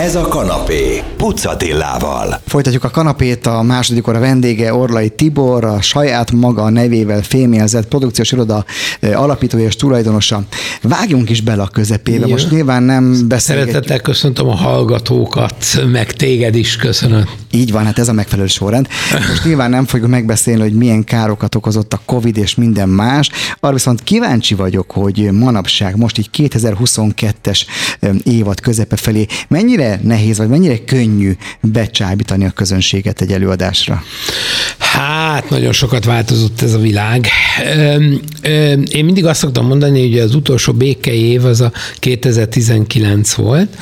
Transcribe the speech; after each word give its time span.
Ez 0.00 0.14
a 0.14 0.28
kanapé, 0.28 1.02
Pucatillával. 1.16 2.40
Folytatjuk 2.46 2.84
a 2.84 2.90
kanapét, 2.90 3.46
a 3.46 3.62
második 3.62 4.08
óra 4.08 4.18
vendége 4.18 4.74
Orlai 4.74 5.08
Tibor, 5.08 5.64
a 5.64 5.80
saját 5.80 6.32
maga 6.32 6.68
nevével 6.68 7.22
fémjelzett 7.22 7.88
produkciós 7.88 8.32
iroda 8.32 8.64
alapítója 9.14 9.66
és 9.66 9.76
tulajdonosa. 9.76 10.42
Vágjunk 10.82 11.30
is 11.30 11.40
bele 11.40 11.62
a 11.62 11.66
közepébe, 11.66 12.26
Jó. 12.26 12.32
most 12.32 12.50
nyilván 12.50 12.82
nem 12.82 13.28
beszélgetjük. 13.28 13.74
Szeretettel 13.74 14.00
köszöntöm 14.00 14.48
a 14.48 14.54
hallgatókat, 14.54 15.54
meg 15.92 16.12
téged 16.12 16.54
is 16.54 16.76
köszönöm. 16.76 17.28
Így 17.52 17.72
van, 17.72 17.84
hát 17.84 17.98
ez 17.98 18.08
a 18.08 18.12
megfelelő 18.12 18.48
sorrend. 18.48 18.88
Most 19.28 19.44
nyilván 19.44 19.70
nem 19.70 19.86
fogjuk 19.86 20.08
megbeszélni, 20.08 20.60
hogy 20.60 20.72
milyen 20.72 21.04
károkat 21.04 21.54
okozott 21.54 21.92
a 21.92 22.00
Covid 22.04 22.36
és 22.36 22.54
minden 22.54 22.88
más. 22.88 23.30
Arra 23.60 23.72
viszont 23.72 24.02
kíváncsi 24.02 24.54
vagyok, 24.54 24.90
hogy 24.90 25.30
manapság, 25.32 25.96
most 25.96 26.18
így 26.18 26.30
2022-es 26.36 27.60
évad 28.24 28.60
közepe 28.60 28.96
felé 28.96 29.26
mennyire 29.48 30.00
nehéz, 30.02 30.38
vagy 30.38 30.48
mennyire 30.48 30.84
könnyű 30.84 31.36
becsábítani 31.60 32.44
a 32.44 32.50
közönséget 32.50 33.20
egy 33.20 33.32
előadásra? 33.32 34.02
Hát, 34.78 35.50
nagyon 35.50 35.72
sokat 35.72 36.04
változott 36.04 36.62
ez 36.62 36.74
a 36.74 36.78
világ. 36.78 37.26
Én 38.90 39.04
mindig 39.04 39.26
azt 39.26 39.40
szoktam 39.40 39.66
mondani, 39.66 40.08
hogy 40.08 40.18
az 40.18 40.34
utolsó 40.34 40.72
béke 40.72 41.12
év 41.12 41.44
az 41.44 41.60
a 41.60 41.72
2019 41.94 43.32
volt, 43.34 43.76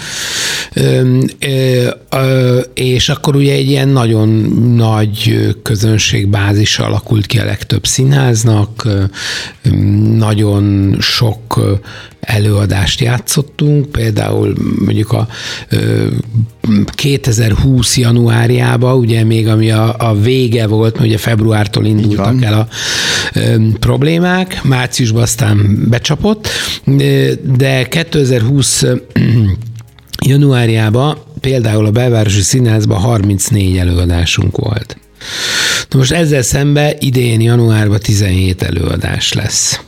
ö, 2.11 2.61
és 2.75 3.09
akkor 3.09 3.37
ugye 3.37 3.58
egy 3.59 3.69
ilyen 3.69 3.89
nagyon 3.89 4.29
nagy 4.77 5.49
közönségbázis 5.63 6.79
alakult 6.79 7.27
ki 7.27 7.39
a 7.39 7.45
legtöbb 7.45 7.87
színháznak, 7.87 8.89
nagyon 10.17 10.97
sok 11.01 11.61
előadást 12.21 13.01
játszottunk, 13.01 13.87
például 13.91 14.55
mondjuk 14.85 15.13
a 15.13 15.29
2020 16.95 17.97
januárjában, 17.97 18.99
ugye 18.99 19.25
még 19.25 19.49
ami 19.49 19.71
a, 19.71 19.95
a 19.99 20.15
vége 20.21 20.67
volt, 20.67 21.01
ugye 21.01 21.19
februártól 21.19 21.87
indultak 21.87 22.43
el 22.43 22.55
a 22.55 22.69
ö, 23.35 23.57
problémák, 23.81 24.63
márciusban 24.65 25.23
aztán 25.23 25.87
becsapott, 25.89 26.49
de 27.57 27.89
2020 27.89 28.85
januárjában 30.27 31.17
például 31.41 31.87
a 31.87 31.91
belvárosi 31.91 32.43
színházban 32.43 32.99
34 33.01 33.77
előadásunk 33.77 34.57
volt. 34.57 34.97
Na 35.91 35.99
most 35.99 36.13
ezzel 36.13 36.43
szemben 36.43 36.97
idén 36.99 37.41
januárban 37.41 38.01
17 38.01 38.63
előadás 38.63 39.33
lesz. 39.33 39.81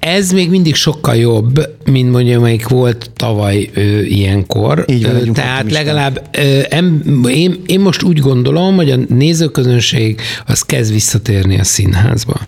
Ez 0.00 0.32
még 0.32 0.50
mindig 0.50 0.74
sokkal 0.74 1.16
jobb, 1.16 1.76
mint 1.84 2.10
mondjuk, 2.10 2.38
amelyik 2.38 2.68
volt 2.68 3.10
tavaly 3.16 3.70
ö, 3.74 4.00
ilyenkor. 4.00 4.84
Így 4.86 5.04
van, 5.04 5.14
ö, 5.14 5.30
Tehát 5.32 5.70
legalább 5.70 6.28
ö, 6.32 6.60
em, 6.68 7.02
én, 7.28 7.62
én 7.66 7.80
most 7.80 8.02
úgy 8.02 8.18
gondolom, 8.18 8.76
hogy 8.76 8.90
a 8.90 8.96
nézőközönség 9.08 10.20
az 10.46 10.62
kezd 10.62 10.92
visszatérni 10.92 11.58
a 11.58 11.64
színházba. 11.64 12.40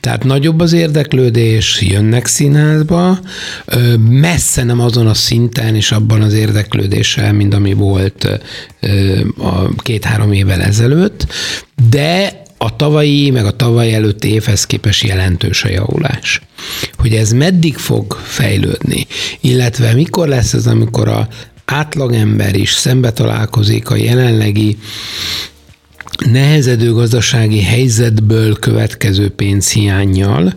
Tehát 0.00 0.24
nagyobb 0.24 0.60
az 0.60 0.72
érdeklődés, 0.72 1.80
jönnek 1.80 2.26
színházba, 2.26 3.18
ö, 3.64 3.96
messze 3.96 4.64
nem 4.64 4.80
azon 4.80 5.06
a 5.06 5.14
szinten 5.14 5.74
és 5.74 5.92
abban 5.92 6.22
az 6.22 6.32
érdeklődéssel, 6.32 7.32
mint 7.32 7.54
ami 7.54 7.72
volt 7.72 8.40
ö, 8.80 9.20
a 9.38 9.74
két-három 9.76 10.32
évvel 10.32 10.62
ezelőtt, 10.62 11.26
de 11.90 12.46
a 12.58 12.76
tavalyi, 12.76 13.30
meg 13.30 13.44
a 13.44 13.56
tavaly 13.56 13.94
előtti 13.94 14.32
évhez 14.32 14.66
képest 14.66 15.04
jelentős 15.04 15.64
a 15.64 15.68
javulás. 15.68 16.40
Hogy 16.92 17.14
ez 17.14 17.32
meddig 17.32 17.76
fog 17.76 18.12
fejlődni, 18.24 19.06
illetve 19.40 19.92
mikor 19.92 20.28
lesz 20.28 20.52
ez, 20.52 20.66
amikor 20.66 21.08
a 21.08 21.28
átlagember 21.64 22.54
is 22.54 22.72
szembe 22.72 23.12
találkozik 23.12 23.90
a 23.90 23.96
jelenlegi 23.96 24.78
nehezedő 26.26 26.92
gazdasági 26.92 27.62
helyzetből 27.62 28.58
következő 28.58 29.30
pénzhiányjal, 29.30 30.54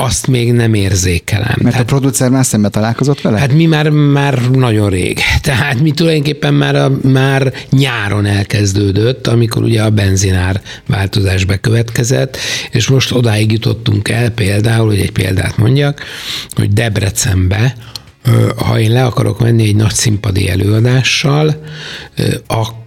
azt 0.00 0.26
még 0.26 0.52
nem 0.52 0.74
érzékelem. 0.74 1.46
Mert 1.46 1.74
Tehát, 1.74 1.80
a 1.80 1.84
producer 1.84 2.30
már 2.30 2.44
szembe 2.44 2.68
találkozott 2.68 3.20
vele? 3.20 3.38
Hát 3.38 3.52
mi 3.52 3.66
már, 3.66 3.90
már 3.90 4.50
nagyon 4.50 4.90
rég. 4.90 5.20
Tehát 5.42 5.80
mi 5.80 5.90
tulajdonképpen 5.90 6.54
már, 6.54 6.74
a, 6.76 6.98
már 7.02 7.52
nyáron 7.70 8.26
elkezdődött, 8.26 9.26
amikor 9.26 9.62
ugye 9.62 9.82
a 9.82 9.90
benzinár 9.90 10.60
változás 10.86 11.44
bekövetkezett, 11.44 12.36
és 12.70 12.88
most 12.88 13.12
odáig 13.12 13.52
jutottunk 13.52 14.08
el 14.08 14.30
például, 14.30 14.86
hogy 14.86 15.00
egy 15.00 15.12
példát 15.12 15.56
mondjak, 15.56 16.02
hogy 16.54 16.72
Debrecenbe 16.72 17.74
ha 18.56 18.78
én 18.78 18.92
le 18.92 19.04
akarok 19.04 19.40
menni 19.40 19.62
egy 19.62 19.76
nagy 19.76 19.94
színpadi 19.94 20.48
előadással, 20.48 21.62
akkor 22.46 22.86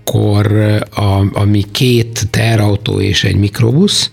a, 0.96 1.40
ami 1.40 1.66
két 1.72 2.28
terautó 2.30 3.00
és 3.00 3.24
egy 3.24 3.36
mikrobusz, 3.36 4.12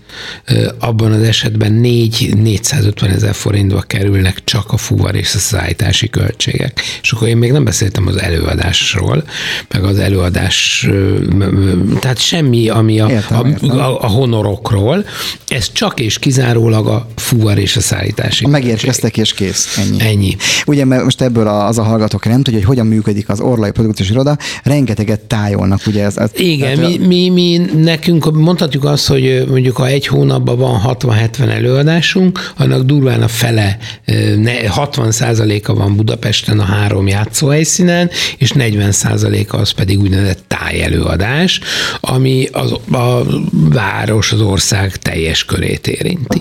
abban 0.79 1.11
az 1.11 1.21
esetben 1.21 1.73
4 1.73 2.33
450 2.41 3.09
ezer 3.09 3.33
forintba 3.33 3.81
kerülnek 3.81 4.43
csak 4.43 4.71
a 4.71 4.77
fuvar 4.77 5.15
és 5.15 5.35
a 5.35 5.37
szállítási 5.37 6.09
költségek. 6.09 6.81
És 7.01 7.11
akkor 7.11 7.27
én 7.27 7.37
még 7.37 7.51
nem 7.51 7.63
beszéltem 7.63 8.07
az 8.07 8.19
előadásról, 8.19 9.23
meg 9.69 9.83
az 9.83 9.97
előadás, 9.97 10.87
tehát 11.99 12.19
semmi, 12.19 12.69
ami 12.69 12.99
a, 12.99 13.09
értem, 13.09 13.39
a, 13.39 13.47
értem. 13.47 13.77
a, 13.77 14.01
a 14.01 14.07
honorokról, 14.07 15.05
ez 15.47 15.71
csak 15.71 15.99
és 15.99 16.19
kizárólag 16.19 16.87
a 16.87 17.07
fuvar 17.15 17.57
és 17.57 17.75
a 17.75 17.81
szállítási 17.81 18.45
a 18.45 18.47
Megérkeztek 18.47 19.17
és 19.17 19.33
kész. 19.33 19.77
Ennyi. 19.77 20.01
Ennyi. 20.01 20.35
Ugye, 20.65 20.85
mert 20.85 21.03
most 21.03 21.21
ebből 21.21 21.47
az 21.47 21.77
a 21.77 21.83
hallgatók 21.83 22.25
nem 22.25 22.43
tudja, 22.43 22.59
hogy 22.59 22.67
hogyan 22.67 22.87
működik 22.87 23.29
az 23.29 23.39
Orlai 23.39 23.71
Produkciós 23.71 24.09
Iroda, 24.09 24.37
rengeteget 24.63 25.19
tájolnak, 25.19 25.78
ugye 25.87 26.03
ez. 26.03 26.17
ez 26.17 26.29
Igen, 26.33 26.75
tehát, 26.75 26.97
mi, 26.97 27.05
mi, 27.07 27.29
mi, 27.29 27.57
nekünk 27.81 28.31
mondhatjuk 28.31 28.83
azt, 28.83 29.07
hogy 29.07 29.45
mondjuk 29.49 29.77
ha 29.77 29.87
egy 29.87 30.07
hónapban 30.07 30.57
van 30.57 30.81
60-70 30.85 31.39
előadásunk, 31.39 32.51
annak 32.57 32.83
durván 32.83 33.21
a 33.21 33.27
fele, 33.27 33.77
60 34.67 35.11
a 35.65 35.73
van 35.73 35.95
Budapesten 35.95 36.59
a 36.59 36.63
három 36.63 37.07
játszóhelyszínen, 37.07 38.09
és 38.37 38.51
40 38.51 38.93
a 39.51 39.57
az 39.59 39.71
pedig 39.71 39.99
úgynevezett 39.99 40.43
tájelőadás, 40.47 41.59
ami 41.99 42.47
az, 42.51 42.71
a 42.91 43.23
város, 43.51 44.31
az 44.31 44.41
ország 44.41 44.95
teljes 44.95 45.45
körét 45.45 45.87
érinti. 45.87 46.37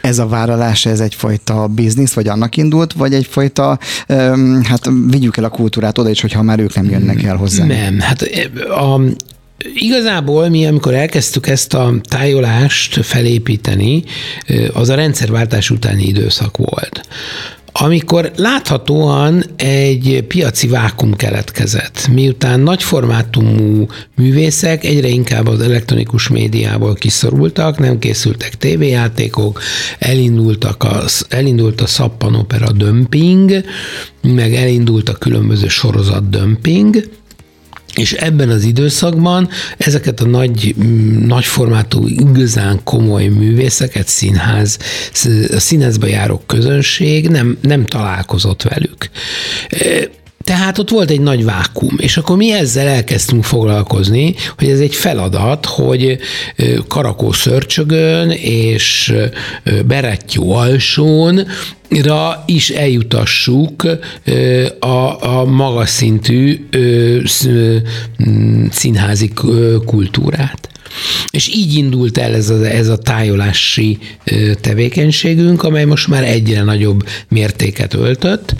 Ez 0.00 0.18
a 0.18 0.26
vállalás, 0.26 0.86
ez 0.86 1.00
egyfajta 1.00 1.66
biznisz, 1.66 2.12
vagy 2.12 2.28
annak 2.28 2.56
indult, 2.56 2.92
vagy 2.92 3.14
egyfajta 3.14 3.78
hát 4.62 4.90
vigyük 5.10 5.36
el 5.36 5.44
a 5.44 5.48
kultúrát 5.48 5.98
oda 5.98 6.10
is, 6.10 6.20
hogyha 6.20 6.42
már 6.42 6.58
ők 6.58 6.74
nem 6.74 6.90
jönnek 6.90 7.22
el 7.22 7.36
hozzá. 7.36 7.64
Nem, 7.64 8.00
hát 8.00 8.22
a, 8.80 9.00
Igazából 9.74 10.48
mi, 10.48 10.66
amikor 10.66 10.94
elkezdtük 10.94 11.46
ezt 11.46 11.74
a 11.74 11.94
tájolást 12.02 13.04
felépíteni, 13.04 14.04
az 14.72 14.88
a 14.88 14.94
rendszerváltás 14.94 15.70
utáni 15.70 16.02
időszak 16.02 16.56
volt. 16.56 17.00
Amikor 17.72 18.30
láthatóan 18.36 19.44
egy 19.56 20.24
piaci 20.28 20.68
vákum 20.68 21.16
keletkezett, 21.16 22.08
miután 22.12 22.60
nagyformátumú 22.60 23.86
művészek 24.16 24.84
egyre 24.84 25.08
inkább 25.08 25.46
az 25.46 25.60
elektronikus 25.60 26.28
médiából 26.28 26.94
kiszorultak, 26.94 27.78
nem 27.78 27.98
készültek 27.98 28.54
tévéjátékok, 28.54 29.60
elindultak 29.98 30.82
a, 30.82 31.04
elindult 31.28 31.80
a 31.80 31.86
szappanopera 31.86 32.72
dömping, 32.72 33.64
meg 34.22 34.54
elindult 34.54 35.08
a 35.08 35.12
különböző 35.12 35.68
sorozat 35.68 36.30
dömping, 36.30 37.08
és 37.94 38.12
ebben 38.12 38.48
az 38.48 38.64
időszakban 38.64 39.48
ezeket 39.76 40.20
a 40.20 40.26
nagy, 40.26 40.74
nagyformátú, 41.26 42.06
igazán 42.06 42.80
komoly 42.84 43.26
művészeket, 43.26 44.08
színház, 44.08 44.78
színházba 45.56 46.06
járó 46.06 46.42
közönség 46.46 47.28
nem, 47.28 47.58
nem 47.60 47.84
találkozott 47.86 48.62
velük. 48.62 49.10
Tehát 50.50 50.78
ott 50.78 50.90
volt 50.90 51.10
egy 51.10 51.20
nagy 51.20 51.44
vákum, 51.44 51.96
és 51.96 52.16
akkor 52.16 52.36
mi 52.36 52.52
ezzel 52.52 52.86
elkezdtünk 52.86 53.44
foglalkozni, 53.44 54.34
hogy 54.58 54.68
ez 54.68 54.80
egy 54.80 54.94
feladat, 54.94 55.66
hogy 55.66 56.18
Karakó 56.88 57.32
Szörcsögön 57.32 58.30
és 58.30 59.14
Berettyó 59.86 60.52
alsón 60.52 61.46
is 62.46 62.70
eljutassuk 62.70 63.86
a, 64.78 65.24
a 65.26 65.44
magas 65.44 65.88
szintű 65.88 66.68
színházi 68.70 69.32
kultúrát. 69.86 70.69
És 71.30 71.48
így 71.48 71.74
indult 71.74 72.18
el 72.18 72.34
ez 72.34 72.50
a, 72.50 72.66
ez 72.66 72.88
a 72.88 72.98
tájolási 72.98 73.98
tevékenységünk, 74.60 75.62
amely 75.62 75.84
most 75.84 76.08
már 76.08 76.24
egyre 76.24 76.62
nagyobb 76.62 77.08
mértéket 77.28 77.94
öltött, 77.94 78.54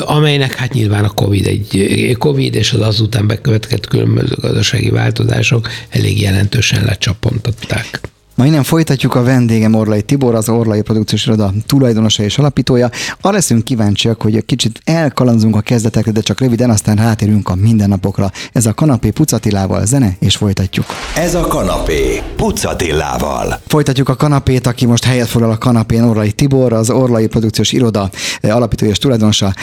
amelynek 0.00 0.54
hát 0.54 0.72
nyilván 0.72 1.04
a 1.04 1.10
COVID, 1.10 1.46
egy, 1.46 2.16
COVID 2.18 2.54
és 2.54 2.72
az 2.72 2.80
azután 2.80 3.26
bekövetkezett 3.26 3.86
különböző 3.86 4.34
gazdasági 4.40 4.90
változások 4.90 5.68
elég 5.88 6.20
jelentősen 6.20 6.84
lecsapontották. 6.84 8.11
Ma 8.34 8.46
innen 8.46 8.62
folytatjuk 8.62 9.14
a 9.14 9.22
vendégem 9.22 9.74
Orlai 9.74 10.02
Tibor, 10.02 10.34
az 10.34 10.48
Orlai 10.48 10.82
Produkciós 10.82 11.26
Iroda 11.26 11.52
tulajdonosa 11.66 12.22
és 12.22 12.38
alapítója. 12.38 12.90
Arra 13.20 13.34
leszünk 13.34 13.64
kíváncsiak, 13.64 14.22
hogy 14.22 14.36
egy 14.36 14.44
kicsit 14.44 14.80
elkalandzunk 14.84 15.56
a 15.56 15.60
kezdetekre, 15.60 16.12
de 16.12 16.20
csak 16.20 16.40
röviden, 16.40 16.70
aztán 16.70 16.96
rátérünk 16.96 17.48
a 17.48 17.54
mindennapokra. 17.54 18.30
Ez 18.52 18.66
a 18.66 18.74
kanapé 18.74 19.10
Pucatilával 19.10 19.86
zene, 19.86 20.16
és 20.18 20.36
folytatjuk. 20.36 20.86
Ez 21.16 21.34
a 21.34 21.40
kanapé 21.40 22.22
Pucatillával. 22.36 23.60
Folytatjuk 23.66 24.08
a 24.08 24.16
kanapét, 24.16 24.66
aki 24.66 24.86
most 24.86 25.04
helyet 25.04 25.28
foglal 25.28 25.50
a 25.50 25.58
kanapén, 25.58 26.02
Orlai 26.02 26.32
Tibor, 26.32 26.72
az 26.72 26.90
Orlai 26.90 27.26
Produkciós 27.26 27.72
Iroda 27.72 28.10
alapítója 28.42 28.90
és 28.90 28.98
tulajdonosa. 28.98 29.54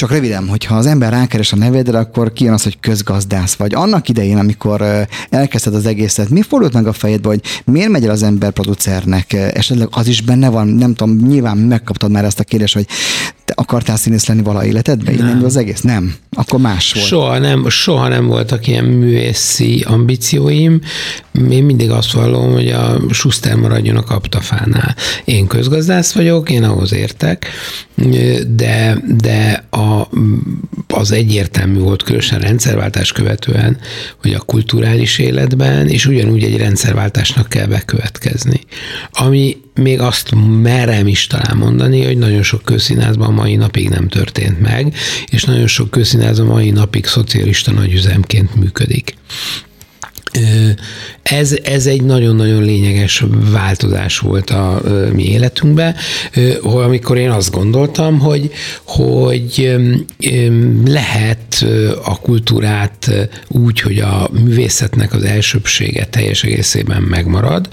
Csak 0.00 0.10
röviden, 0.10 0.48
hogyha 0.48 0.76
az 0.76 0.86
ember 0.86 1.12
rákeres 1.12 1.52
a 1.52 1.56
nevedre, 1.56 1.98
akkor 1.98 2.32
kijön 2.32 2.52
az, 2.52 2.62
hogy 2.62 2.80
közgazdász 2.80 3.54
vagy. 3.54 3.74
Annak 3.74 4.08
idején, 4.08 4.38
amikor 4.38 5.06
elkezdted 5.30 5.74
az 5.74 5.86
egészet, 5.86 6.28
mi 6.28 6.42
fordult 6.42 6.72
meg 6.72 6.86
a 6.86 6.92
fejedbe, 6.92 7.28
hogy 7.28 7.40
miért 7.64 7.90
megy 7.90 8.04
el 8.04 8.10
az 8.10 8.22
ember 8.22 8.50
producernek? 8.50 9.32
Esetleg 9.32 9.88
az 9.90 10.06
is 10.06 10.22
benne 10.22 10.48
van, 10.48 10.68
nem 10.68 10.94
tudom, 10.94 11.16
nyilván 11.16 11.56
megkaptad 11.56 12.10
már 12.10 12.24
ezt 12.24 12.40
a 12.40 12.44
kérdést, 12.44 12.74
hogy 12.74 12.86
te 13.44 13.52
akartál 13.56 13.96
színész 13.96 14.26
lenni 14.26 14.42
vala 14.42 14.64
életedben? 14.64 15.14
Innen 15.14 15.30
indul 15.30 15.44
az 15.44 15.56
egész? 15.56 15.80
Nem. 15.80 16.14
Akkor 16.40 16.60
más 16.60 16.92
volt. 16.92 17.06
Soha 17.06 17.38
nem, 17.38 17.68
soha 17.68 18.08
nem 18.08 18.26
voltak 18.26 18.66
ilyen 18.66 18.84
művészi 18.84 19.84
ambícióim. 19.86 20.80
Én 21.50 21.64
mindig 21.64 21.90
azt 21.90 22.12
vallom, 22.12 22.52
hogy 22.52 22.68
a 22.68 23.00
Schuster 23.10 23.54
maradjon 23.54 23.96
a 23.96 24.02
kaptafánál. 24.02 24.96
Én 25.24 25.46
közgazdász 25.46 26.12
vagyok, 26.12 26.50
én 26.50 26.62
ahhoz 26.62 26.92
értek, 26.92 27.46
de, 28.48 28.96
de 29.16 29.64
a, 29.70 30.08
az 30.88 31.12
egyértelmű 31.12 31.78
volt, 31.78 32.02
különösen 32.02 32.40
rendszerváltás 32.40 33.12
követően, 33.12 33.78
hogy 34.20 34.32
a 34.32 34.40
kulturális 34.40 35.18
életben, 35.18 35.88
és 35.88 36.06
ugyanúgy 36.06 36.42
egy 36.42 36.56
rendszerváltásnak 36.56 37.48
kell 37.48 37.66
bekövetkezni. 37.66 38.60
Ami 39.10 39.56
még 39.74 40.00
azt 40.00 40.34
merem 40.62 41.06
is 41.06 41.26
talán 41.26 41.56
mondani, 41.56 42.04
hogy 42.04 42.18
nagyon 42.18 42.42
sok 42.42 42.62
közszínházban 42.62 43.32
mai 43.32 43.56
napig 43.56 43.88
nem 43.88 44.08
történt 44.08 44.60
meg, 44.60 44.94
és 45.30 45.44
nagyon 45.44 45.66
sok 45.66 45.90
közszínházban 46.30 46.46
mai 46.46 46.70
napig 46.70 47.06
szocialista 47.06 47.72
nagyüzemként 47.72 48.54
működik. 48.54 49.14
Ez, 51.22 51.56
ez 51.62 51.86
egy 51.86 52.02
nagyon-nagyon 52.02 52.62
lényeges 52.62 53.24
változás 53.50 54.18
volt 54.18 54.50
a 54.50 54.82
mi 55.12 55.24
életünkben, 55.24 55.94
amikor 56.62 57.16
én 57.18 57.30
azt 57.30 57.50
gondoltam, 57.50 58.18
hogy, 58.18 58.50
hogy 58.84 59.76
lehet 60.84 61.66
a 62.04 62.20
kultúrát 62.20 63.28
úgy, 63.48 63.80
hogy 63.80 63.98
a 63.98 64.30
művészetnek 64.44 65.12
az 65.14 65.22
elsőbsége 65.22 66.04
teljes 66.04 66.44
egészében 66.44 67.02
megmarad, 67.02 67.68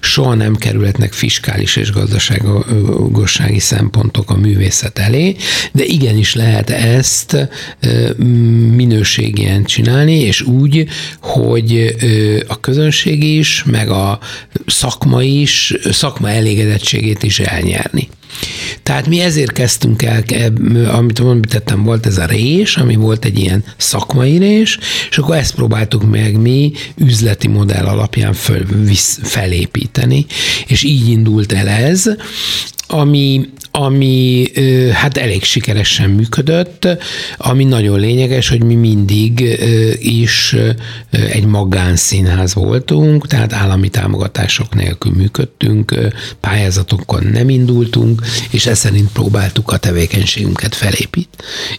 soha 0.00 0.34
nem 0.34 0.56
kerülhetnek 0.56 1.12
fiskális 1.12 1.76
és 1.76 1.92
gazdaságossági 1.92 3.58
szempontok 3.58 4.30
a 4.30 4.36
művészet 4.36 4.98
elé, 4.98 5.36
de 5.72 5.84
igenis 5.84 6.34
lehet 6.34 6.70
ezt 6.70 7.48
minőségien 8.74 9.64
csinálni, 9.64 10.20
és 10.20 10.42
úgy, 10.42 10.88
hogy 11.20 11.95
a 12.46 12.60
közönség 12.60 13.22
is, 13.24 13.64
meg 13.64 13.90
a 13.90 14.18
szakma 14.66 15.22
is, 15.22 15.74
szakma 15.90 16.30
elégedettségét 16.30 17.22
is 17.22 17.40
elnyerni. 17.40 18.08
Tehát 18.82 19.06
mi 19.06 19.20
ezért 19.20 19.52
kezdtünk 19.52 20.02
el, 20.02 20.22
amit 20.92 21.20
említettem, 21.20 21.82
volt 21.82 22.06
ez 22.06 22.18
a 22.18 22.24
rés, 22.24 22.76
ami 22.76 22.94
volt 22.94 23.24
egy 23.24 23.38
ilyen 23.38 23.64
szakmai 23.76 24.38
rés, 24.38 24.78
és 25.10 25.18
akkor 25.18 25.36
ezt 25.36 25.54
próbáltuk 25.54 26.10
meg 26.10 26.40
mi 26.40 26.72
üzleti 26.96 27.48
modell 27.48 27.84
alapján 27.84 28.32
föl, 28.32 28.64
visz, 28.84 29.18
felépíteni, 29.22 30.26
és 30.66 30.82
így 30.82 31.08
indult 31.08 31.52
el 31.52 31.68
ez, 31.68 32.04
ami, 32.86 33.48
ami 33.78 34.46
hát 34.92 35.16
elég 35.16 35.42
sikeresen 35.42 36.10
működött, 36.10 36.88
ami 37.36 37.64
nagyon 37.64 37.98
lényeges, 37.98 38.48
hogy 38.48 38.64
mi 38.64 38.74
mindig 38.74 39.58
is 39.98 40.56
egy 41.10 41.46
magánszínház 41.46 42.54
voltunk, 42.54 43.26
tehát 43.26 43.52
állami 43.52 43.88
támogatások 43.88 44.74
nélkül 44.74 45.12
működtünk, 45.12 45.94
pályázatokon 46.40 47.24
nem 47.32 47.48
indultunk, 47.48 48.22
és 48.50 48.66
ez 48.66 48.78
szerint 48.78 49.12
próbáltuk 49.12 49.72
a 49.72 49.76
tevékenységünket 49.76 50.74
felépít, 50.74 51.28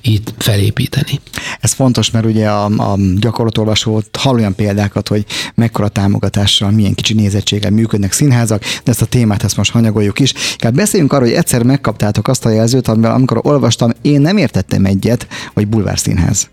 itt 0.01 0.33
felépíteni. 0.38 1.19
Ez 1.59 1.71
fontos, 1.73 2.11
mert 2.11 2.25
ugye 2.25 2.47
a, 2.49 2.65
a 2.65 2.97
gyakorlatolvasó 3.19 4.03
hall 4.17 4.35
olyan 4.35 4.55
példákat, 4.55 5.07
hogy 5.07 5.25
mekkora 5.55 5.88
támogatással, 5.88 6.71
milyen 6.71 6.94
kicsi 6.94 7.13
nézettséggel 7.13 7.71
működnek 7.71 8.11
színházak, 8.11 8.61
de 8.61 8.91
ezt 8.91 9.01
a 9.01 9.05
témát 9.05 9.44
ezt 9.44 9.57
most 9.57 9.71
hanyagoljuk 9.71 10.19
is. 10.19 10.33
Tehát 10.57 10.75
beszéljünk 10.75 11.13
arról, 11.13 11.27
hogy 11.27 11.38
egyszer 11.38 11.63
megkaptátok 11.87 12.27
azt 12.27 12.45
a 12.45 12.49
jelzőt, 12.49 12.87
amivel 12.87 13.11
amikor 13.11 13.39
olvastam, 13.41 13.91
én 14.01 14.21
nem 14.21 14.37
értettem 14.37 14.85
egyet, 14.85 15.27
hogy 15.53 15.67
bulvárszínház. 15.67 16.49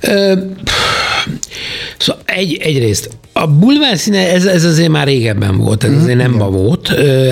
Ö, 0.00 0.38
szóval 1.98 2.22
egy, 2.24 2.56
egyrészt 2.56 3.10
a 3.40 3.46
bulvár 3.46 3.98
színe, 3.98 4.32
ez, 4.32 4.44
ez 4.44 4.64
azért 4.64 4.88
már 4.88 5.06
régebben 5.06 5.56
volt, 5.56 5.84
ez 5.84 5.90
mm, 5.90 6.00
azért 6.00 6.16
nem 6.16 6.32
ma 6.32 6.50
volt, 6.50 6.90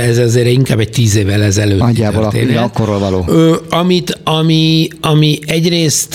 ez 0.09 0.19
azért 0.19 0.49
inkább 0.49 0.79
egy 0.79 0.91
tíz 0.91 1.17
évvel 1.17 1.43
ezelőtt 1.43 1.79
Nagyjából 1.79 2.31
akkorról 2.57 2.99
való. 2.99 3.29
Amit, 3.71 4.19
ami, 4.25 4.89
ami 5.01 5.39
egyrészt 5.47 6.15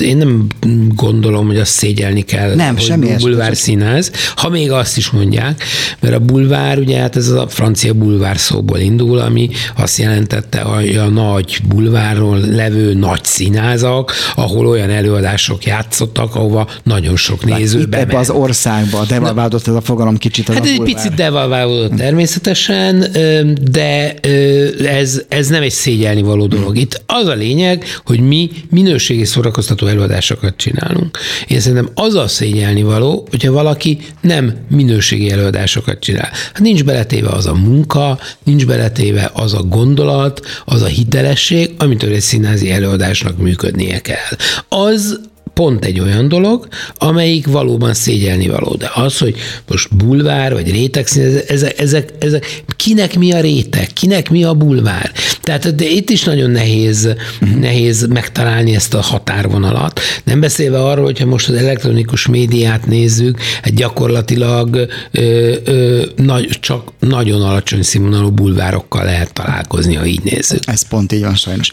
én 0.00 0.16
nem 0.16 0.46
gondolom, 0.94 1.46
hogy 1.46 1.58
azt 1.58 1.72
szégyelni 1.72 2.22
kell, 2.22 2.54
nem, 2.54 2.74
hogy 2.74 2.84
semmi 2.84 3.08
bulvár 3.18 3.56
színház, 3.56 4.10
ha 4.36 4.48
még 4.48 4.70
azt 4.70 4.96
is 4.96 5.10
mondják, 5.10 5.64
mert 6.00 6.14
a 6.14 6.18
bulvár, 6.18 6.78
ugye 6.78 6.98
hát 6.98 7.16
ez 7.16 7.28
a 7.28 7.46
francia 7.48 7.92
bulvár 7.92 8.38
szóból 8.38 8.78
indul, 8.78 9.18
ami 9.18 9.48
azt 9.76 9.98
jelentette, 9.98 10.60
hogy 10.60 10.96
a 10.96 11.08
nagy 11.08 11.58
bulvárról 11.68 12.38
levő 12.38 12.94
nagy 12.94 13.24
színházak, 13.24 14.12
ahol 14.34 14.66
olyan 14.66 14.90
előadások 14.90 15.64
játszottak, 15.64 16.34
ahova 16.34 16.68
nagyon 16.82 17.16
sok 17.16 17.44
néző 17.44 17.84
bement. 17.86 18.14
az 18.14 18.30
országban 18.30 19.03
devalválódott 19.04 19.66
ez 19.66 19.74
a 19.74 19.80
fogalom 19.80 20.16
kicsit. 20.16 20.48
Hát 20.48 20.66
egy 20.66 20.82
picit 20.82 21.14
devalválódott 21.14 21.96
természetesen, 21.96 23.06
de 23.70 24.14
ez, 24.84 25.22
ez 25.28 25.48
nem 25.48 25.62
egy 25.62 25.70
szégyelni 25.70 26.22
való 26.22 26.46
dolog. 26.46 26.76
Itt 26.76 27.02
az 27.06 27.26
a 27.26 27.34
lényeg, 27.34 27.84
hogy 28.04 28.20
mi 28.20 28.50
minőségi 28.70 29.24
szórakoztató 29.24 29.86
előadásokat 29.86 30.56
csinálunk. 30.56 31.18
Én 31.48 31.60
szerintem 31.60 31.88
az 31.94 32.14
a 32.14 32.28
szégyelni 32.28 32.82
való, 32.82 33.26
hogyha 33.30 33.52
valaki 33.52 33.98
nem 34.20 34.54
minőségi 34.70 35.30
előadásokat 35.30 36.00
csinál. 36.00 36.30
Hát 36.52 36.60
nincs 36.60 36.84
beletéve 36.84 37.28
az 37.28 37.46
a 37.46 37.54
munka, 37.54 38.18
nincs 38.44 38.66
beletéve 38.66 39.30
az 39.32 39.54
a 39.54 39.62
gondolat, 39.62 40.40
az 40.64 40.82
a 40.82 40.86
hitelesség, 40.86 41.70
amitől 41.78 42.12
egy 42.12 42.20
színházi 42.20 42.70
előadásnak 42.70 43.38
működnie 43.38 44.00
kell. 44.00 44.36
Az 44.68 45.20
pont 45.54 45.84
egy 45.84 46.00
olyan 46.00 46.28
dolog, 46.28 46.68
amelyik 46.94 47.46
valóban 47.46 47.94
szégyelni 47.94 48.48
való. 48.48 48.74
De 48.74 48.90
az, 48.94 49.18
hogy 49.18 49.36
most 49.68 49.96
bulvár 49.96 50.52
vagy 50.52 50.70
réteg 50.70 51.06
ezek, 51.48 51.80
ezek, 51.80 52.08
ezek, 52.18 52.62
kinek 52.76 53.18
mi 53.18 53.32
a 53.32 53.40
réteg, 53.40 53.86
kinek 53.92 54.30
mi 54.30 54.44
a 54.44 54.54
bulvár. 54.54 55.12
Tehát 55.42 55.74
de 55.74 55.84
itt 55.84 56.10
is 56.10 56.24
nagyon 56.24 56.50
nehéz, 56.50 57.14
nehéz 57.60 58.06
megtalálni 58.06 58.74
ezt 58.74 58.94
a 58.94 59.00
határvonalat. 59.00 60.00
Nem 60.24 60.40
beszélve 60.40 60.82
arról, 60.82 61.04
hogyha 61.04 61.26
most 61.26 61.48
az 61.48 61.54
elektronikus 61.54 62.26
médiát 62.26 62.86
nézzük, 62.86 63.38
egy 63.62 63.74
gyakorlatilag 63.74 64.88
ö, 65.10 65.54
ö, 65.64 66.02
nagy, 66.16 66.48
csak 66.60 66.92
nagyon 66.98 67.42
alacsony 67.42 67.82
színvonalú 67.82 68.30
bulvárokkal 68.30 69.04
lehet 69.04 69.32
találkozni, 69.32 69.94
ha 69.94 70.04
így 70.04 70.22
nézzük. 70.22 70.60
Ez 70.66 70.88
pont 70.88 71.12
így 71.12 71.22
van 71.22 71.34
sajnos 71.34 71.70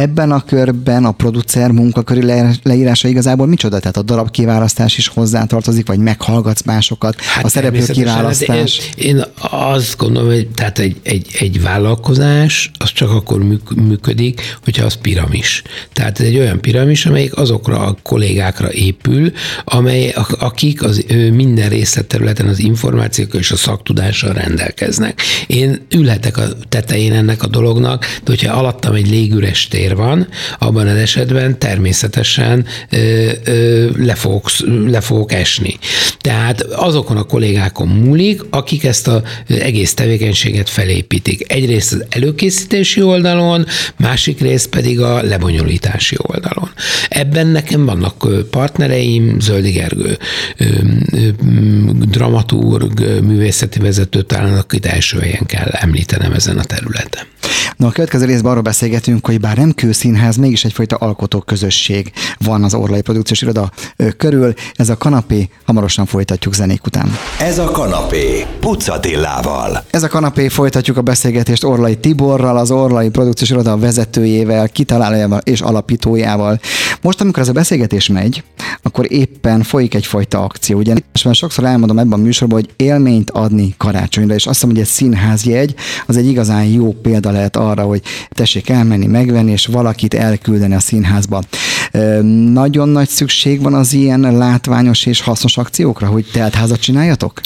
ebben 0.00 0.30
a 0.32 0.44
körben 0.44 1.04
a 1.04 1.12
producer 1.12 1.70
munkaköri 1.70 2.32
leírása 2.62 3.08
igazából 3.08 3.46
micsoda? 3.46 3.78
Tehát 3.78 3.96
a 3.96 4.02
darab 4.02 4.30
kiválasztás 4.30 4.98
is 4.98 5.08
hozzátartozik, 5.08 5.86
vagy 5.86 5.98
meghallgatsz 5.98 6.62
másokat, 6.62 7.20
hát 7.20 7.44
a 7.44 7.48
szereplő 7.48 7.86
kiválasztás? 7.86 8.92
Én, 8.96 9.16
én 9.16 9.24
azt 9.50 9.96
gondolom, 9.96 10.28
hogy 10.28 10.48
tehát 10.48 10.78
egy, 10.78 10.96
egy, 11.02 11.26
egy 11.38 11.62
vállalkozás 11.62 12.70
az 12.78 12.92
csak 12.92 13.10
akkor 13.10 13.42
működik, 13.76 14.56
hogyha 14.64 14.84
az 14.84 14.94
piramis. 14.94 15.62
Tehát 15.92 16.20
ez 16.20 16.26
egy 16.26 16.36
olyan 16.36 16.60
piramis, 16.60 17.06
amelyik 17.06 17.36
azokra 17.36 17.78
a 17.78 17.96
kollégákra 18.02 18.72
épül, 18.72 19.32
amely, 19.64 20.14
akik 20.38 20.82
az 20.82 21.04
minden 21.32 21.68
részletterületen 21.68 22.46
az 22.46 22.58
információkkal 22.58 23.40
és 23.40 23.50
a 23.50 23.56
szaktudással 23.56 24.32
rendelkeznek. 24.32 25.20
Én 25.46 25.86
ülhetek 25.94 26.36
a 26.36 26.44
tetején 26.68 27.12
ennek 27.12 27.42
a 27.42 27.46
dolognak, 27.46 28.00
de 28.00 28.30
hogyha 28.30 28.56
alattam 28.56 28.94
egy 28.94 29.08
légüres 29.08 29.68
tér 29.68 29.89
tér 29.90 29.96
van, 29.96 30.28
abban 30.58 30.86
az 30.86 30.96
esetben 30.96 31.58
természetesen 31.58 32.66
le, 33.96 34.14
fogok, 34.14 34.50
le 34.86 35.00
fogok 35.00 35.32
esni. 35.32 35.78
Tehát 36.18 36.60
azokon 36.60 37.16
a 37.16 37.22
kollégákon 37.22 37.88
múlik, 37.88 38.42
akik 38.50 38.84
ezt 38.84 39.08
az 39.08 39.22
egész 39.46 39.94
tevékenységet 39.94 40.68
felépítik. 40.68 41.52
Egyrészt 41.52 41.92
az 41.92 42.04
előkészítési 42.08 43.02
oldalon, 43.02 43.66
másik 43.96 44.40
rész 44.40 44.66
pedig 44.66 45.00
a 45.00 45.22
lebonyolítási 45.22 46.16
oldalon. 46.18 46.70
Ebben 47.08 47.46
nekem 47.46 47.84
vannak 47.84 48.26
partnereim, 48.50 49.40
Zöldi 49.40 49.70
Gergő, 49.70 50.18
dramaturg, 52.10 53.00
művészeti 53.22 53.78
vezető, 53.78 54.22
talán 54.22 54.58
akit 54.58 54.86
első 54.86 55.18
helyen 55.18 55.46
kell 55.46 55.68
említenem 55.68 56.32
ezen 56.32 56.58
a 56.58 56.64
területen. 56.64 57.22
Na 57.76 57.86
a 57.86 57.90
következő 57.90 58.24
részben 58.24 58.50
arról 58.50 58.62
beszélgetünk, 58.62 59.26
hogy 59.26 59.40
bár 59.40 59.56
nem 59.56 59.69
kőszínház, 59.74 60.36
mégis 60.36 60.64
egyfajta 60.64 60.96
alkotó 60.96 61.40
közösség 61.40 62.12
van 62.38 62.64
az 62.64 62.74
Orlai 62.74 63.00
Produkciós 63.00 63.42
Iroda 63.42 63.70
körül. 64.16 64.54
Ez 64.74 64.88
a 64.88 64.96
kanapé, 64.96 65.48
hamarosan 65.66 66.06
folytatjuk 66.06 66.54
zenék 66.54 66.86
után. 66.86 67.16
Ez 67.40 67.58
a 67.58 67.70
kanapé, 67.70 68.46
Pucatillával. 68.60 69.84
Ez 69.90 70.02
a 70.02 70.08
kanapé, 70.08 70.48
folytatjuk 70.48 70.96
a 70.96 71.02
beszélgetést 71.02 71.64
Orlai 71.64 71.96
Tiborral, 71.96 72.56
az 72.56 72.70
Orlai 72.70 73.08
Produkciós 73.08 73.50
Iroda 73.50 73.78
vezetőjével, 73.78 74.68
kitalálójával 74.68 75.40
és 75.44 75.60
alapítójával. 75.60 76.60
Most, 77.02 77.20
amikor 77.20 77.42
ez 77.42 77.48
a 77.48 77.52
beszélgetés 77.52 78.08
megy, 78.08 78.42
akkor 78.82 79.12
éppen 79.12 79.62
folyik 79.62 79.94
egyfajta 79.94 80.44
akció. 80.44 80.78
Ugye 80.78 80.94
és 81.12 81.22
már 81.22 81.34
sokszor 81.34 81.64
elmondom 81.64 81.98
ebben 81.98 82.18
a 82.18 82.22
műsorban, 82.22 82.60
hogy 82.60 82.70
élményt 82.76 83.30
adni 83.30 83.74
karácsonyra, 83.76 84.34
és 84.34 84.46
azt 84.46 84.54
hiszem, 84.54 84.70
hogy 84.70 84.80
egy 84.80 84.86
színházjegy 84.86 85.74
az 86.06 86.16
egy 86.16 86.26
igazán 86.26 86.64
jó 86.64 86.92
példa 86.92 87.30
lehet 87.30 87.56
arra, 87.56 87.82
hogy 87.82 88.02
tessék 88.28 88.68
elmenni, 88.68 89.06
megvenni, 89.06 89.50
és 89.50 89.66
valakit 89.66 90.14
elküldeni 90.14 90.74
a 90.74 90.80
színházba. 90.80 91.42
Nagyon 92.52 92.88
nagy 92.88 93.08
szükség 93.08 93.62
van 93.62 93.74
az 93.74 93.92
ilyen 93.92 94.20
látványos 94.20 95.06
és 95.06 95.20
hasznos 95.20 95.56
akciókra, 95.56 96.06
hogy 96.06 96.26
teltházat 96.32 96.80
csináljatok? 96.80 97.40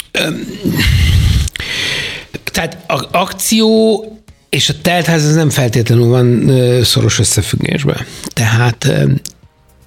Tehát 2.44 2.84
a 2.86 3.18
akció 3.18 4.04
és 4.48 4.68
a 4.68 4.74
teltház 4.82 5.24
ez 5.24 5.34
nem 5.34 5.50
feltétlenül 5.50 6.06
van 6.06 6.50
szoros 6.82 7.18
összefüggésben. 7.18 8.06
Tehát 8.32 8.92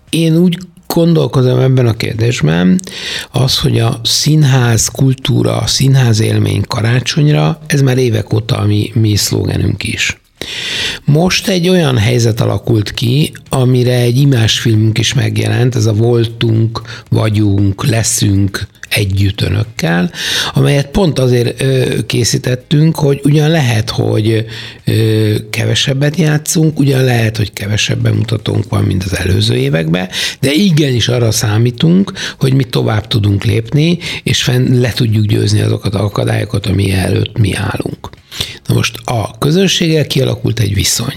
én 0.10 0.38
úgy 0.38 0.58
gondolkozom 0.88 1.60
ebben 1.60 1.88
a 1.88 1.98
kérdésben, 1.98 2.80
az, 3.32 3.60
hogy 3.60 3.80
a 3.80 4.00
színház 4.04 4.88
kultúra, 4.88 5.58
a 5.58 5.68
színház 5.68 6.20
élmény 6.20 6.62
karácsonyra, 6.68 7.60
ez 7.68 7.82
már 7.82 7.98
évek 7.98 8.34
óta 8.34 8.58
a 8.58 8.66
mi, 8.66 8.92
mi 8.94 9.16
szlógenünk 9.16 9.84
is. 9.84 10.20
Most 11.06 11.48
egy 11.48 11.70
olyan 11.70 11.98
helyzet 11.98 12.42
alakult 12.42 12.92
ki, 12.92 13.32
amire 13.50 13.96
egy 13.96 14.18
imásfilmünk 14.18 14.98
is 14.98 15.14
megjelent, 15.14 15.76
ez 15.76 15.86
a 15.86 15.94
voltunk, 15.94 16.82
vagyunk, 17.10 17.86
leszünk 17.86 18.68
együtt 18.90 19.42
önökkel, 19.42 20.12
amelyet 20.54 20.88
pont 20.88 21.20
azért 21.20 21.64
készítettünk, 22.06 22.96
hogy 22.96 23.20
ugyan 23.24 23.50
lehet, 23.50 23.90
hogy 23.90 24.46
kevesebbet 25.50 26.16
játszunk, 26.16 26.80
ugyan 26.80 27.04
lehet, 27.04 27.38
hogy 27.38 27.54
kevesebben 27.54 28.14
mutatónk 28.14 28.70
van, 28.70 28.84
mint 28.84 29.04
az 29.04 29.18
előző 29.18 29.56
években, 29.56 30.10
de 30.40 30.52
igenis 30.52 31.08
arra 31.08 31.32
számítunk, 31.32 32.12
hogy 32.40 32.54
mi 32.54 32.64
tovább 32.64 33.08
tudunk 33.08 33.44
lépni, 33.44 33.98
és 34.24 34.44
fenn 34.44 34.80
le 34.80 34.92
tudjuk 34.92 35.26
győzni 35.26 35.62
azokat 35.62 35.96
az 35.96 36.02
akadályokat, 36.02 36.66
ami 36.66 36.92
előtt 36.92 37.38
mi 37.38 37.54
állunk. 37.54 38.10
Na 38.68 38.74
most 38.74 38.98
a 39.04 39.38
közönséggel 39.38 40.08
kialakult 40.08 40.60
egy 40.60 40.74
viszony. 40.74 41.16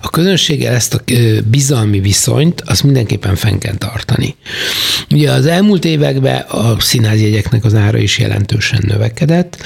A 0.00 0.10
közönséggel 0.10 0.74
ezt 0.74 0.94
a 0.94 1.00
bizalmi 1.44 2.00
viszonyt, 2.00 2.60
azt 2.60 2.82
mindenképpen 2.82 3.36
fenn 3.36 3.58
kell 3.58 3.74
tartani. 3.74 4.34
Ugye 5.10 5.30
az 5.30 5.46
elmúlt 5.46 5.84
években 5.84 6.40
a 6.40 6.80
színházjegyeknek 6.80 7.64
az 7.64 7.74
ára 7.74 7.98
is 7.98 8.18
jelentősen 8.18 8.82
növekedett, 8.86 9.56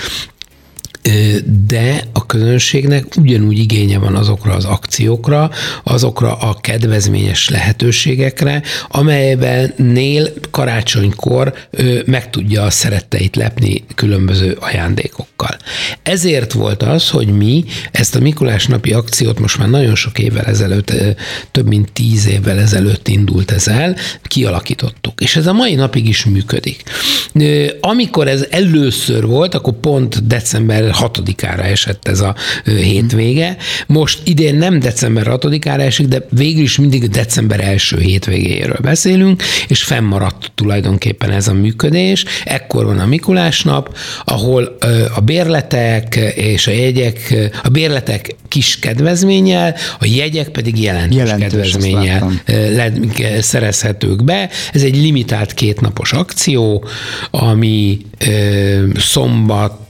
de 1.66 2.04
a 2.12 2.26
közönségnek 2.26 3.04
ugyanúgy 3.16 3.58
igénye 3.58 3.98
van 3.98 4.14
azokra 4.14 4.52
az 4.52 4.64
akciókra, 4.64 5.50
azokra 5.84 6.34
a 6.34 6.56
kedvezményes 6.60 7.48
lehetőségekre, 7.48 8.62
amelyben 8.88 9.72
nél 9.76 10.32
karácsonykor 10.50 11.54
meg 12.06 12.30
tudja 12.30 12.62
a 12.62 12.70
szeretteit 12.70 13.36
lepni 13.36 13.84
különböző 13.94 14.56
ajándékokkal. 14.60 15.56
Ezért 16.02 16.52
volt 16.52 16.82
az, 16.82 17.10
hogy 17.10 17.26
mi 17.28 17.64
ezt 17.90 18.14
a 18.14 18.20
Mikulás 18.20 18.66
napi 18.66 18.92
akciót 18.92 19.38
most 19.38 19.58
már 19.58 19.68
nagyon 19.68 19.94
sok 19.94 20.18
évvel 20.18 20.44
ezelőtt, 20.44 20.92
több 21.50 21.68
mint 21.68 21.92
tíz 21.92 22.26
évvel 22.26 22.58
ezelőtt 22.58 23.08
indult 23.08 23.50
ez 23.50 23.68
el, 23.68 23.96
kialakítottuk. 24.22 25.20
És 25.20 25.36
ez 25.36 25.46
a 25.46 25.52
mai 25.52 25.74
napig 25.74 26.08
is 26.08 26.24
működik. 26.24 26.82
Amikor 27.80 28.28
ez 28.28 28.46
először 28.50 29.26
volt, 29.26 29.54
akkor 29.54 29.74
pont 29.80 30.26
december 30.26 30.94
6-ára 31.00 31.64
esett 31.64 32.08
ez 32.08 32.20
a 32.20 32.34
hétvége. 32.64 33.56
Most 33.86 34.20
idén 34.24 34.54
nem 34.54 34.78
december 34.78 35.26
6-ára 35.28 35.80
esik, 35.80 36.06
de 36.06 36.26
végül 36.30 36.62
is 36.62 36.78
mindig 36.78 37.08
december 37.08 37.60
első 37.60 37.98
hétvégéről 37.98 38.78
beszélünk, 38.82 39.42
és 39.68 39.82
fennmaradt 39.82 40.50
tulajdonképpen 40.54 41.30
ez 41.30 41.48
a 41.48 41.52
működés. 41.52 42.24
Ekkor 42.44 42.84
van 42.84 42.98
a 42.98 43.06
Mikulás 43.06 43.62
nap, 43.62 43.96
ahol 44.24 44.78
a 45.14 45.20
bérletek 45.20 46.16
és 46.34 46.66
a 46.66 46.70
jegyek, 46.70 47.34
a 47.62 47.68
bérletek 47.68 48.34
kis 48.48 48.78
kedvezménnyel, 48.78 49.74
a 49.98 50.06
jegyek 50.06 50.48
pedig 50.48 50.82
jelentős, 50.82 51.16
jelentős 51.16 51.48
kedvezménnyel 51.48 52.32
szerezhetők 53.40 54.24
be. 54.24 54.50
Ez 54.72 54.82
egy 54.82 54.96
limitált 54.96 55.54
kétnapos 55.54 56.12
akció, 56.12 56.84
ami 57.30 57.98
szombat 58.96 59.84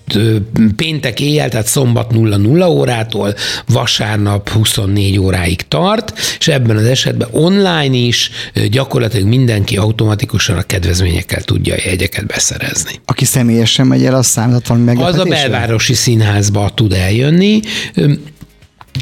péntek 0.77 1.21
éjjel, 1.21 1.49
tehát 1.49 1.67
szombat 1.67 2.11
0-0 2.15 2.69
órától 2.69 3.35
vasárnap 3.67 4.49
24 4.49 5.19
óráig 5.19 5.63
tart, 5.69 6.19
és 6.39 6.49
ebben 6.49 6.77
az 6.77 6.85
esetben 6.85 7.29
online 7.31 7.97
is 7.97 8.31
gyakorlatilag 8.71 9.27
mindenki 9.27 9.77
automatikusan 9.77 10.57
a 10.57 10.63
kedvezményekkel 10.63 11.43
tudja 11.43 11.75
a 11.75 11.79
jegyeket 11.85 12.27
beszerezni. 12.27 12.91
Aki 13.05 13.25
személyesen 13.25 13.87
megy 13.87 14.05
el, 14.05 14.15
az 14.15 14.27
számított 14.27 14.67
valami 14.67 15.03
Az 15.03 15.19
a 15.19 15.25
belvárosi 15.25 15.95
színházba 15.95 16.71
tud 16.75 16.93
eljönni. 16.93 17.61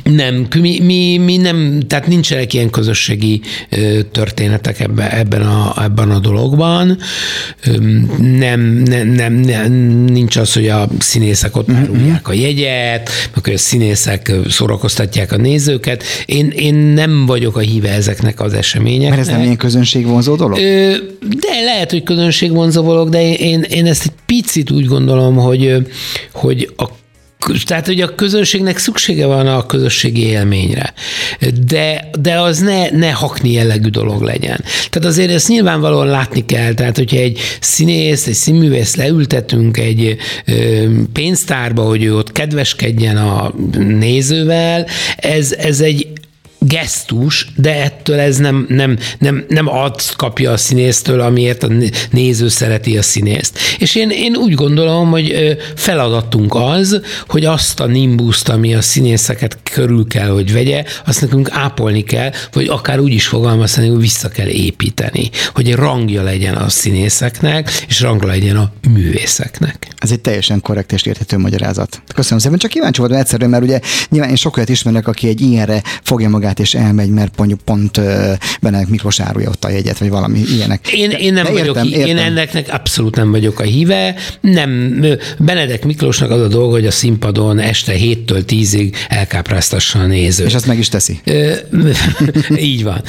Nem, 0.02 0.46
mi, 0.60 0.80
mi, 0.80 1.18
mi 1.18 1.36
nem, 1.36 1.80
tehát 1.86 2.06
nincsenek 2.06 2.52
ilyen 2.52 2.70
közösségi 2.70 3.40
történetek 4.12 4.80
ebben, 4.80 5.10
ebben, 5.10 5.42
a, 5.42 5.82
ebben 5.82 6.10
a 6.10 6.18
dologban. 6.18 6.98
Nem, 8.18 8.60
nem, 8.60 9.08
nem, 9.08 9.32
nem, 9.32 9.72
nincs 10.04 10.36
az, 10.36 10.52
hogy 10.52 10.68
a 10.68 10.88
színészek 10.98 11.56
ott 11.56 11.70
árulják 11.70 12.22
mhm. 12.22 12.30
a 12.30 12.32
jegyet, 12.32 13.10
hogy 13.42 13.52
a 13.52 13.58
színészek 13.58 14.32
szórakoztatják 14.48 15.32
a 15.32 15.36
nézőket. 15.36 16.02
Én, 16.26 16.50
én 16.50 16.74
nem 16.74 17.26
vagyok 17.26 17.56
a 17.56 17.60
híve 17.60 17.90
ezeknek 17.90 18.40
az 18.40 18.52
eseményeknek. 18.52 19.08
Mert 19.10 19.20
ez 19.20 19.34
nem 19.34 19.42
ilyen 19.42 19.56
közönségvonzó 19.56 20.36
dolog? 20.36 20.58
De 21.18 21.60
lehet, 21.64 21.90
hogy 21.90 22.02
közönségvonzó 22.02 22.82
dolog, 22.82 23.08
de 23.08 23.34
én, 23.36 23.60
én 23.60 23.86
ezt 23.86 24.04
egy 24.04 24.12
picit 24.26 24.70
úgy 24.70 24.86
gondolom, 24.86 25.36
hogy, 25.36 25.76
hogy 26.32 26.72
a 26.76 26.84
tehát, 27.64 27.86
hogy 27.86 28.00
a 28.00 28.14
közönségnek 28.14 28.78
szüksége 28.78 29.26
van 29.26 29.46
a 29.46 29.66
közösségi 29.66 30.26
élményre, 30.26 30.94
de, 31.66 32.10
de 32.20 32.40
az 32.40 32.58
ne, 32.58 32.90
ne 32.90 33.10
hakni 33.10 33.52
jellegű 33.52 33.88
dolog 33.88 34.22
legyen. 34.22 34.60
Tehát 34.90 35.08
azért 35.08 35.30
ezt 35.30 35.48
nyilvánvalóan 35.48 36.06
látni 36.06 36.44
kell, 36.44 36.74
tehát 36.74 36.96
hogyha 36.96 37.16
egy 37.16 37.38
színész, 37.60 38.26
egy 38.26 38.34
színművész 38.34 38.94
leültetünk 38.94 39.76
egy 39.76 40.16
pénztárba, 41.12 41.82
hogy 41.82 42.04
ő 42.04 42.16
ott 42.16 42.32
kedveskedjen 42.32 43.16
a 43.16 43.54
nézővel, 43.78 44.86
ez, 45.16 45.52
ez 45.52 45.80
egy 45.80 46.08
gesztus, 46.66 47.46
de 47.56 47.82
ettől 47.82 48.18
ez 48.18 48.36
nem, 48.36 48.66
nem, 48.68 48.98
nem, 49.18 49.44
nem 49.48 49.68
azt 49.68 50.16
kapja 50.16 50.52
a 50.52 50.56
színésztől, 50.56 51.20
amiért 51.20 51.62
a 51.62 51.68
néző 52.10 52.48
szereti 52.48 52.98
a 52.98 53.02
színészt. 53.02 53.58
És 53.78 53.94
én, 53.94 54.10
én 54.10 54.36
úgy 54.36 54.54
gondolom, 54.54 55.10
hogy 55.10 55.56
feladatunk 55.76 56.54
az, 56.54 57.00
hogy 57.28 57.44
azt 57.44 57.80
a 57.80 57.86
nimbuszt, 57.86 58.48
ami 58.48 58.74
a 58.74 58.80
színészeket 58.82 59.58
körül 59.62 60.06
kell, 60.06 60.28
hogy 60.28 60.52
vegye, 60.52 60.84
azt 61.06 61.20
nekünk 61.20 61.48
ápolni 61.50 62.04
kell, 62.04 62.30
vagy 62.52 62.66
akár 62.66 63.00
úgy 63.00 63.12
is 63.12 63.26
fogalmazni, 63.26 63.88
hogy 63.88 64.00
vissza 64.00 64.28
kell 64.28 64.48
építeni, 64.48 65.30
hogy 65.54 65.74
rangja 65.74 66.22
legyen 66.22 66.54
a 66.54 66.68
színészeknek, 66.68 67.70
és 67.88 68.00
rangja 68.00 68.28
legyen 68.28 68.56
a 68.56 68.72
művészeknek. 68.88 69.88
Ez 69.98 70.10
egy 70.10 70.20
teljesen 70.20 70.60
korrekt 70.60 70.92
és 70.92 71.02
érthető 71.02 71.38
magyarázat. 71.38 72.02
Köszönöm 72.14 72.38
szépen, 72.38 72.58
csak 72.58 72.70
kíváncsi 72.70 73.00
voltam 73.00 73.18
egyszerűen, 73.18 73.50
mert 73.50 73.62
ugye 73.62 73.80
nyilván 74.08 74.30
én 74.30 74.36
sok 74.36 74.56
olyat 74.56 74.68
ismerek, 74.68 75.08
aki 75.08 75.28
egy 75.28 75.40
ilyenre 75.40 75.82
fogja 76.02 76.28
magát 76.28 76.53
és 76.58 76.74
elmegy, 76.74 77.10
mert 77.10 77.36
mondjuk 77.36 77.60
pont 77.64 78.00
Benedek 78.60 78.88
Miklós 78.88 79.20
árulja 79.20 79.48
ott 79.48 79.64
a 79.64 79.70
jegyet, 79.70 79.98
vagy 79.98 80.08
valami 80.08 80.40
ilyenek. 80.54 80.92
Én, 80.92 81.10
én 81.10 81.32
nem 81.32 81.44
De 81.44 81.50
vagyok, 81.50 81.66
értem, 81.76 81.86
értem. 81.86 82.06
én 82.06 82.16
ennek 82.16 82.66
abszolút 82.68 83.16
nem 83.16 83.30
vagyok 83.30 83.60
a 83.60 83.62
híve. 83.62 84.14
Nem, 84.40 85.00
Benedek 85.38 85.84
Miklósnak 85.84 86.30
az 86.30 86.40
a 86.40 86.48
dolga, 86.48 86.72
hogy 86.72 86.86
a 86.86 86.90
színpadon 86.90 87.58
este 87.58 87.92
7-től 87.96 88.42
10-ig 88.48 88.94
elkápráztassa 89.08 89.98
a 89.98 90.06
nézőt. 90.06 90.46
És 90.46 90.54
azt 90.54 90.66
meg 90.66 90.78
is 90.78 90.88
teszi. 90.88 91.20
Így 92.56 92.82
van. 92.82 93.02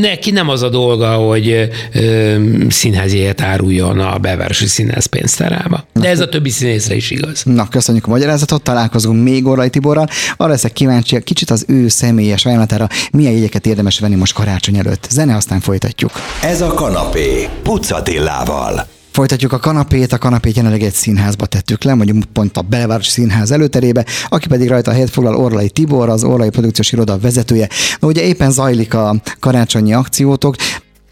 Neki 0.00 0.30
nem 0.30 0.48
az 0.48 0.62
a 0.62 0.68
dolga, 0.68 1.08
hogy 1.08 1.68
ö, 1.92 2.34
színházjegyet 2.68 3.40
áruljon 3.40 4.00
a 4.00 4.18
belvárosi 4.18 4.66
színház 4.66 5.06
pénztárába. 5.06 5.86
De 6.00 6.08
ez 6.08 6.20
a 6.20 6.28
többi 6.28 6.50
színészre 6.50 6.94
is 6.94 7.10
igaz. 7.10 7.42
Na, 7.44 7.68
köszönjük 7.68 8.06
a 8.06 8.10
magyarázatot, 8.10 8.62
találkozunk 8.62 9.22
még 9.22 9.46
Orlai 9.46 9.70
Tiborral. 9.70 10.08
Arra 10.36 10.50
leszek 10.50 10.72
kíváncsi, 10.72 11.22
kicsit 11.22 11.50
az 11.50 11.64
ő 11.68 11.88
személyes 11.88 12.46
ajánlatára, 12.46 12.88
milyen 13.10 13.32
jegyeket 13.32 13.66
érdemes 13.66 13.98
venni 13.98 14.14
most 14.14 14.32
karácsony 14.32 14.76
előtt. 14.76 15.06
Zene, 15.10 15.36
aztán 15.36 15.60
folytatjuk. 15.60 16.10
Ez 16.42 16.60
a 16.60 16.74
kanapé, 16.74 17.48
Pucatillával. 17.62 18.86
Folytatjuk 19.10 19.52
a 19.52 19.58
kanapét, 19.58 20.12
a 20.12 20.18
kanapét 20.18 20.56
jelenleg 20.56 20.82
egy 20.82 20.92
színházba 20.92 21.46
tettük 21.46 21.82
le, 21.82 21.94
mondjuk 21.94 22.24
pont 22.32 22.56
a 22.56 22.62
Belvárosi 22.62 23.10
Színház 23.10 23.50
előterébe, 23.50 24.04
aki 24.28 24.46
pedig 24.46 24.68
rajta 24.68 24.90
a 24.90 24.94
helyet 24.94 25.10
foglal 25.10 25.36
Orlai 25.36 25.68
Tibor, 25.68 26.08
az 26.08 26.24
Orlai 26.24 26.50
Produkciós 26.50 26.92
Iroda 26.92 27.18
vezetője. 27.18 27.68
Na, 28.00 28.08
ugye 28.08 28.22
éppen 28.22 28.50
zajlik 28.50 28.94
a 28.94 29.14
karácsonyi 29.40 29.92
akciótok, 29.92 30.56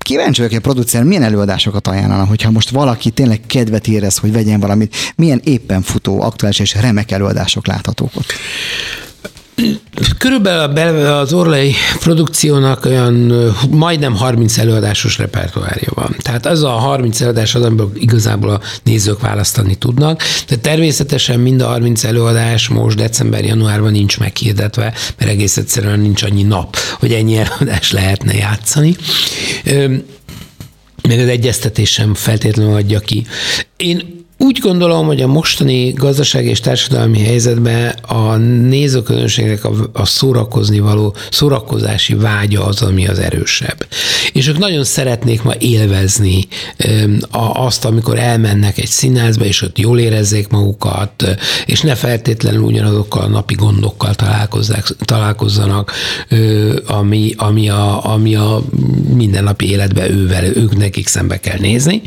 Kíváncsi 0.04 0.40
vagyok, 0.40 0.50
hogy 0.56 0.62
a 0.64 0.72
producer 0.72 1.02
milyen 1.02 1.22
előadásokat 1.22 1.86
ajánlana, 1.86 2.24
hogyha 2.24 2.50
most 2.50 2.70
valaki 2.70 3.10
tényleg 3.10 3.40
kedvet 3.46 3.88
érez, 3.88 4.18
hogy 4.18 4.32
vegyen 4.32 4.60
valamit, 4.60 4.96
milyen 5.16 5.40
éppen 5.44 5.82
futó, 5.82 6.20
aktuális 6.20 6.58
és 6.58 6.74
remek 6.74 7.10
előadások 7.10 7.66
láthatók 7.66 8.10
ott. 8.14 8.32
Körülbelül 10.18 11.06
az 11.06 11.32
Orlai 11.32 11.74
produkciónak 11.98 12.84
olyan 12.84 13.14
majdnem 13.70 14.14
30 14.14 14.58
előadásos 14.58 15.18
repertoárja 15.18 15.88
van. 15.94 16.16
Tehát 16.18 16.46
az 16.46 16.62
a 16.62 16.68
30 16.68 17.20
előadás 17.20 17.54
az, 17.54 17.62
amiből 17.62 17.90
igazából 17.94 18.50
a 18.50 18.60
nézők 18.82 19.20
választani 19.20 19.74
tudnak. 19.74 20.22
De 20.48 20.56
természetesen 20.56 21.40
mind 21.40 21.60
a 21.60 21.66
30 21.66 22.04
előadás 22.04 22.68
most 22.68 22.96
december-januárban 22.96 23.92
nincs 23.92 24.18
meghirdetve, 24.18 24.92
mert 25.18 25.30
egész 25.30 25.56
egyszerűen 25.56 26.00
nincs 26.00 26.22
annyi 26.22 26.42
nap, 26.42 26.76
hogy 26.98 27.12
ennyi 27.12 27.36
előadás 27.36 27.92
lehetne 27.92 28.34
játszani. 28.34 28.96
Ö, 29.64 29.94
még 31.08 31.20
az 31.20 31.28
egyeztetés 31.28 31.90
sem 31.90 32.14
feltétlenül 32.14 32.74
adja 32.74 33.00
ki. 33.00 33.26
Én 33.76 34.13
úgy 34.38 34.58
gondolom, 34.58 35.06
hogy 35.06 35.22
a 35.22 35.26
mostani 35.26 35.90
gazdasági 35.90 36.48
és 36.48 36.60
társadalmi 36.60 37.18
helyzetben 37.18 37.94
a 38.02 38.36
nézőközönségnek 38.36 39.64
a, 39.64 39.72
a 39.92 40.04
szórakozni 40.04 40.78
való 40.78 41.14
szórakozási 41.30 42.14
vágya 42.14 42.64
az, 42.64 42.82
ami 42.82 43.06
az 43.06 43.18
erősebb. 43.18 43.86
És 44.32 44.48
ők 44.48 44.58
nagyon 44.58 44.84
szeretnék 44.84 45.42
ma 45.42 45.52
élvezni 45.58 46.46
a, 47.30 47.64
azt, 47.64 47.84
amikor 47.84 48.18
elmennek 48.18 48.78
egy 48.78 48.86
színházba, 48.86 49.44
és 49.44 49.62
ott 49.62 49.78
jól 49.78 49.98
érezzék 49.98 50.48
magukat, 50.48 51.36
és 51.66 51.80
ne 51.80 51.94
feltétlenül 51.94 52.62
ugyanazokkal 52.62 53.22
a 53.22 53.28
napi 53.28 53.54
gondokkal 53.54 54.14
találkozzanak, 55.04 55.92
ami, 56.86 57.34
ami, 57.36 57.68
a, 57.68 58.12
ami 58.12 58.34
a 58.34 58.62
mindennapi 59.14 59.70
életben 59.70 60.10
ővel, 60.10 60.44
ők 60.44 60.76
nekik 60.76 61.06
szembe 61.06 61.40
kell 61.40 61.58
nézni. 61.58 62.02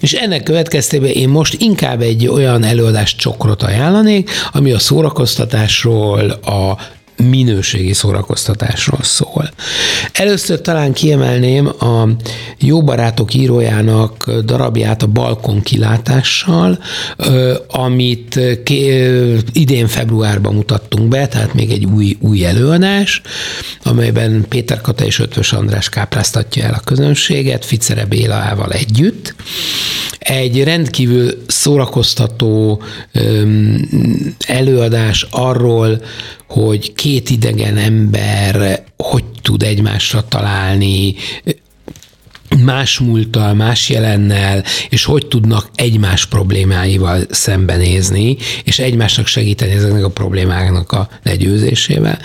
És 0.00 0.12
ennek 0.12 0.42
következtében 0.42 1.10
én 1.10 1.28
most 1.28 1.58
inkább 1.60 2.00
egy 2.00 2.26
olyan 2.26 2.64
előadást 2.64 3.18
csokrot 3.18 3.62
ajánlanék, 3.62 4.30
ami 4.52 4.72
a 4.72 4.78
szórakoztatásról, 4.78 6.30
a 6.30 6.76
minőségi 7.28 7.92
szórakoztatásról 7.92 9.02
szól. 9.02 9.50
Először 10.12 10.60
talán 10.60 10.92
kiemelném 10.92 11.66
a 11.66 12.08
Jó 12.58 12.82
Barátok 12.82 13.34
írójának 13.34 14.30
darabját 14.44 15.02
a 15.02 15.06
Balkon 15.06 15.62
kilátással, 15.62 16.78
amit 17.68 18.40
idén 19.52 19.86
februárban 19.86 20.54
mutattunk 20.54 21.08
be, 21.08 21.28
tehát 21.28 21.54
még 21.54 21.70
egy 21.70 21.84
új, 21.84 22.16
új 22.20 22.44
előadás, 22.44 23.22
amelyben 23.82 24.44
Péter 24.48 24.80
Kata 24.80 25.04
és 25.04 25.18
Ötvös 25.18 25.52
András 25.52 25.88
kápráztatja 25.88 26.64
el 26.64 26.74
a 26.74 26.80
közönséget, 26.84 27.64
Ficere 27.64 28.04
Bélával 28.04 28.70
együtt. 28.70 29.34
Egy 30.18 30.64
rendkívül 30.64 31.42
szórakoztató 31.46 32.82
előadás 34.46 35.26
arról, 35.30 36.02
hogy 36.50 36.92
két 36.92 37.30
idegen 37.30 37.76
ember 37.76 38.84
hogy 38.96 39.24
tud 39.42 39.62
egymásra 39.62 40.28
találni, 40.28 41.14
más 42.64 42.98
múlttal, 42.98 43.54
más 43.54 43.88
jelennel, 43.88 44.64
és 44.88 45.04
hogy 45.04 45.26
tudnak 45.26 45.70
egymás 45.74 46.26
problémáival 46.26 47.20
szembenézni, 47.30 48.36
és 48.64 48.78
egymásnak 48.78 49.26
segíteni 49.26 49.72
ezeknek 49.72 50.04
a 50.04 50.10
problémáknak 50.10 50.92
a 50.92 51.08
legyőzésével. 51.22 52.18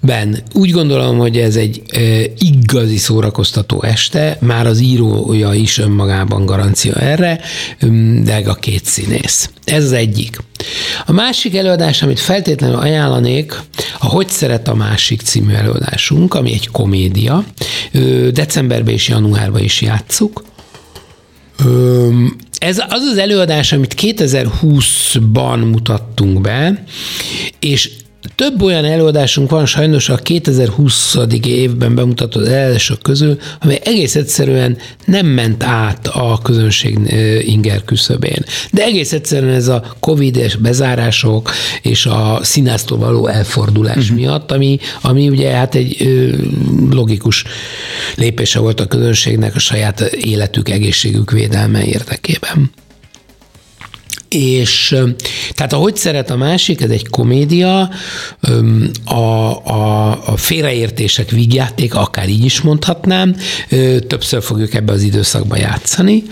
Ben, 0.00 0.38
úgy 0.52 0.70
gondolom, 0.70 1.18
hogy 1.18 1.38
ez 1.38 1.56
egy 1.56 1.82
e, 1.92 2.00
igazi 2.38 2.96
szórakoztató 2.96 3.82
este, 3.82 4.36
már 4.40 4.66
az 4.66 4.80
írója 4.80 5.52
is 5.52 5.78
önmagában 5.78 6.46
garancia 6.46 6.94
erre, 6.94 7.40
de 8.22 8.42
a 8.46 8.54
két 8.54 8.84
színész. 8.84 9.50
Ez 9.64 9.84
az 9.84 9.92
egyik. 9.92 10.38
A 11.06 11.12
másik 11.12 11.56
előadás, 11.56 12.02
amit 12.02 12.20
feltétlenül 12.20 12.76
ajánlanék, 12.76 13.60
a 13.98 14.06
Hogy 14.06 14.28
szeret 14.28 14.68
a 14.68 14.74
másik 14.74 15.20
című 15.20 15.52
előadásunk, 15.52 16.34
ami 16.34 16.52
egy 16.52 16.68
komédia. 16.68 17.44
Decemberben 18.32 18.94
és 18.94 19.08
januárban 19.08 19.62
is 19.62 19.80
játszuk. 19.80 20.44
Ez 22.58 22.78
az 22.88 23.02
az 23.12 23.18
előadás, 23.18 23.72
amit 23.72 23.94
2020-ban 24.00 25.70
mutattunk 25.70 26.40
be, 26.40 26.84
és 27.58 27.90
több 28.34 28.62
olyan 28.62 28.84
előadásunk 28.84 29.50
van 29.50 29.66
sajnos 29.66 30.08
a 30.08 30.16
2020. 30.16 31.16
évben 31.46 31.94
bemutatott 31.94 32.46
előadások 32.46 33.02
közül, 33.02 33.38
amely 33.60 33.80
egész 33.84 34.14
egyszerűen 34.14 34.76
nem 35.04 35.26
ment 35.26 35.62
át 35.62 36.06
a 36.06 36.38
közönség 36.42 36.98
inger 37.46 37.84
küszöbén. 37.84 38.44
De 38.70 38.82
egész 38.82 39.12
egyszerűen 39.12 39.54
ez 39.54 39.68
a 39.68 39.94
covid 40.00 40.36
és 40.36 40.56
bezárások 40.56 41.50
és 41.82 42.06
a 42.06 42.38
színháztól 42.42 42.98
való 42.98 43.26
elfordulás 43.26 43.96
uh-huh. 43.96 44.16
miatt, 44.16 44.52
ami, 44.52 44.78
ami 45.02 45.28
ugye 45.28 45.50
hát 45.50 45.74
egy 45.74 45.96
logikus 46.90 47.44
lépése 48.14 48.58
volt 48.58 48.80
a 48.80 48.86
közönségnek 48.86 49.54
a 49.54 49.58
saját 49.58 50.00
életük, 50.00 50.68
egészségük 50.68 51.30
védelme 51.30 51.84
érdekében. 51.84 52.70
És 54.32 54.96
tehát 55.52 55.72
ahogy 55.72 55.96
szeret 55.96 56.30
a 56.30 56.36
másik, 56.36 56.80
ez 56.80 56.90
egy 56.90 57.08
komédia, 57.08 57.90
a, 59.04 59.14
a, 59.14 60.10
a 60.26 60.36
félreértések 60.36 61.30
vígjáték, 61.30 61.94
akár 61.94 62.28
így 62.28 62.44
is 62.44 62.60
mondhatnám, 62.60 63.36
többször 64.06 64.42
fogjuk 64.42 64.74
ebbe 64.74 64.92
az 64.92 65.02
időszakba 65.02 65.56
játszani. 65.56 66.22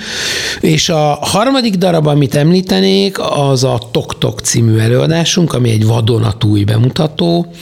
És 0.60 0.88
a 0.88 1.18
harmadik 1.20 1.74
darab, 1.74 2.06
amit 2.06 2.34
említenék, 2.34 3.18
az 3.18 3.64
a 3.64 3.88
Tok 3.90 4.18
Tok 4.18 4.40
című 4.40 4.78
előadásunk, 4.78 5.52
ami 5.52 5.70
egy 5.70 5.86
vadonatúj 5.86 6.64
bemutató, 6.64 7.52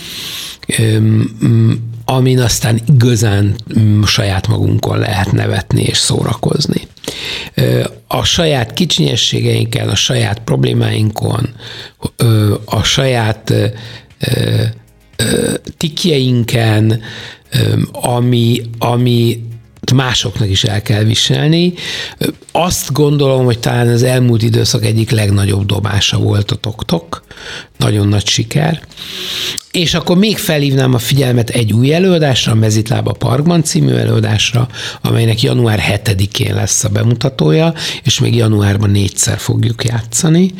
amin 2.04 2.40
aztán 2.40 2.80
igazán 2.88 3.54
saját 4.06 4.48
magunkon 4.48 4.98
lehet 4.98 5.32
nevetni 5.32 5.82
és 5.82 5.98
szórakozni 5.98 6.87
a 8.06 8.24
saját 8.24 8.72
kicsinyességeinkkel, 8.72 9.88
a 9.88 9.94
saját 9.94 10.38
problémáinkon, 10.38 11.54
a 12.64 12.82
saját 12.82 13.52
tikjeinken, 15.76 17.00
ami, 17.92 18.60
ami 18.78 19.42
másoknak 19.94 20.50
is 20.50 20.64
el 20.64 20.82
kell 20.82 21.02
viselni. 21.02 21.72
Azt 22.52 22.92
gondolom, 22.92 23.44
hogy 23.44 23.58
talán 23.58 23.88
az 23.88 24.02
elmúlt 24.02 24.42
időszak 24.42 24.84
egyik 24.84 25.10
legnagyobb 25.10 25.66
dobása 25.66 26.18
volt 26.18 26.50
a 26.50 26.56
TokTok. 26.56 27.24
Nagyon 27.76 28.08
nagy 28.08 28.26
siker. 28.26 28.82
És 29.70 29.94
akkor 29.94 30.16
még 30.16 30.38
felhívnám 30.38 30.94
a 30.94 30.98
figyelmet 30.98 31.50
egy 31.50 31.72
új 31.72 31.94
előadásra, 31.94 32.52
a 32.52 32.54
Mezitlába 32.54 33.12
Parkban 33.12 33.62
című 33.62 33.92
előadásra, 33.92 34.68
amelynek 35.00 35.42
január 35.42 36.00
7-én 36.04 36.54
lesz 36.54 36.84
a 36.84 36.88
bemutatója, 36.88 37.74
és 38.02 38.20
még 38.20 38.34
januárban 38.34 38.90
négyszer 38.90 39.38
fogjuk 39.38 39.84
játszani 39.84 40.54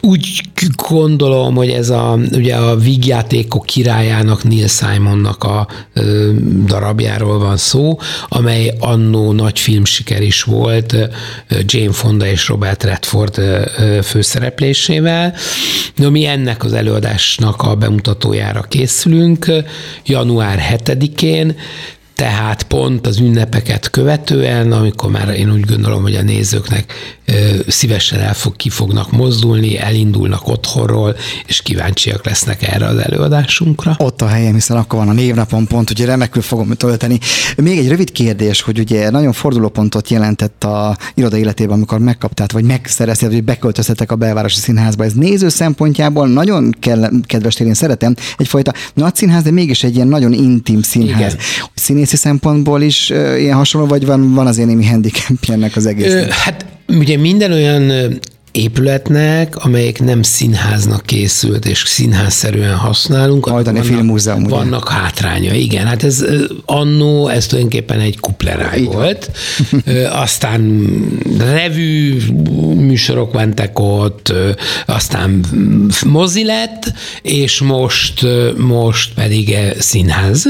Úgy 0.00 0.42
gondolom, 0.88 1.54
hogy 1.54 1.68
ez 1.68 1.90
a, 1.90 2.18
ugye 2.32 2.54
a 2.54 2.76
vígjátékok 2.76 3.66
királyának, 3.66 4.44
Neil 4.44 4.66
Simonnak 4.68 5.44
a 5.44 5.68
darabjáról 6.64 7.38
van 7.38 7.56
szó, 7.56 7.98
amely 8.28 8.74
annó 8.78 9.32
nagy 9.32 9.58
filmsiker 9.58 10.22
is 10.22 10.42
volt 10.42 10.96
Jane 11.64 11.92
Fonda 11.92 12.26
és 12.26 12.48
Robert 12.48 12.82
Redford 12.82 13.40
főszereplésével. 14.02 15.34
No, 15.94 16.10
mi 16.10 16.26
ennek 16.26 16.64
az 16.64 16.72
előadásnak 16.72 17.62
a 17.62 17.74
bemutatójára 17.74 18.60
készülünk 18.60 19.52
január 20.04 20.78
7-én, 20.84 21.56
tehát 22.14 22.62
pont 22.62 23.06
az 23.06 23.18
ünnepeket 23.18 23.90
követően, 23.90 24.72
amikor 24.72 25.10
már 25.10 25.28
én 25.28 25.52
úgy 25.52 25.64
gondolom, 25.64 26.02
hogy 26.02 26.14
a 26.14 26.22
nézőknek 26.22 26.92
szívesen 27.68 28.20
el 28.20 28.34
fog, 28.34 28.56
ki 28.56 28.68
fognak 28.68 29.12
mozdulni, 29.12 29.78
elindulnak 29.78 30.48
otthonról, 30.48 31.16
és 31.46 31.62
kíváncsiak 31.62 32.24
lesznek 32.24 32.72
erre 32.72 32.86
az 32.86 32.98
előadásunkra. 32.98 33.94
Ott 33.98 34.22
a 34.22 34.26
helyem, 34.26 34.54
hiszen 34.54 34.76
akkor 34.76 34.98
van 34.98 35.08
a 35.08 35.12
névnapon 35.12 35.66
pont, 35.66 35.88
hogy 35.88 36.04
remekül 36.04 36.42
fogom 36.42 36.70
tölteni. 36.72 37.18
Még 37.56 37.78
egy 37.78 37.88
rövid 37.88 38.12
kérdés, 38.12 38.60
hogy 38.60 38.78
ugye 38.78 39.10
nagyon 39.10 39.32
fordulópontot 39.32 40.08
jelentett 40.08 40.64
a 40.64 40.96
iroda 41.14 41.36
életében, 41.36 41.74
amikor 41.74 41.98
megkaptát, 41.98 42.52
vagy 42.52 42.64
megszerezted, 42.64 43.32
hogy 43.32 43.44
beköltöztetek 43.44 44.12
a 44.12 44.16
belvárosi 44.16 44.58
színházba. 44.58 45.04
Ez 45.04 45.12
néző 45.12 45.48
szempontjából 45.48 46.28
nagyon 46.28 46.74
kell, 46.80 47.10
kedves 47.26 47.60
én 47.60 47.74
szeretem, 47.74 48.14
egyfajta 48.36 48.72
nagy 48.94 49.14
színház, 49.14 49.42
de 49.42 49.50
mégis 49.50 49.84
egy 49.84 49.94
ilyen 49.94 50.08
nagyon 50.08 50.32
intim 50.32 50.82
színház. 50.82 51.32
Igen. 51.32 51.44
Színészi 51.74 52.16
szempontból 52.16 52.82
is 52.82 53.10
ilyen 53.10 53.56
hasonló, 53.56 53.86
vagy 53.86 54.06
van, 54.06 54.34
van 54.34 54.46
azért 54.46 54.68
némi 54.68 54.86
handicapje 54.86 55.54
ennek 55.54 55.76
az 55.76 55.86
egésznek? 55.86 56.32
Hát 56.32 56.64
Ugye 56.86 57.16
minden 57.16 57.52
olyan 57.52 57.92
épületnek, 58.52 59.56
amelyek 59.56 60.00
nem 60.00 60.22
színháznak 60.22 61.06
készült, 61.06 61.66
és 61.66 61.82
színházszerűen 61.86 62.76
használunk. 62.76 63.46
Majdani 63.48 63.78
vannak, 63.78 63.92
filmmúzeum, 63.92 64.44
ugye? 64.44 64.54
Vannak 64.54 64.88
hátránya, 64.88 65.54
igen. 65.54 65.86
Hát 65.86 66.02
ez 66.02 66.24
annó, 66.64 67.28
ez 67.28 67.46
tulajdonképpen 67.46 68.00
egy 68.00 68.20
kupleráj 68.20 68.82
volt. 68.82 69.30
aztán 70.10 70.88
revű 71.38 72.20
műsorok 72.74 73.32
mentek 73.32 73.78
ott, 73.78 74.32
aztán 74.86 75.44
mozi 76.06 76.44
lett, 76.44 76.92
és 77.22 77.60
most, 77.60 78.26
most 78.56 79.14
pedig 79.14 79.56
színház. 79.78 80.46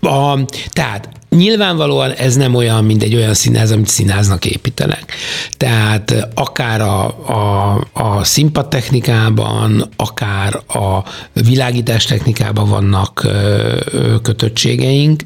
A, 0.00 0.44
tehát 0.72 1.08
Nyilvánvalóan 1.34 2.10
ez 2.10 2.34
nem 2.34 2.54
olyan, 2.54 2.84
mint 2.84 3.02
egy 3.02 3.14
olyan 3.14 3.34
színház, 3.34 3.70
amit 3.70 3.88
színháznak 3.88 4.44
építenek. 4.44 5.14
Tehát 5.56 6.28
akár 6.34 6.80
a, 6.80 7.04
a, 7.28 7.86
a 7.92 8.24
színpadtechnikában, 8.24 9.88
akár 9.96 10.54
a 10.54 11.04
világítás 11.32 12.04
technikában 12.04 12.68
vannak 12.68 13.26
kötöttségeink. 14.22 15.24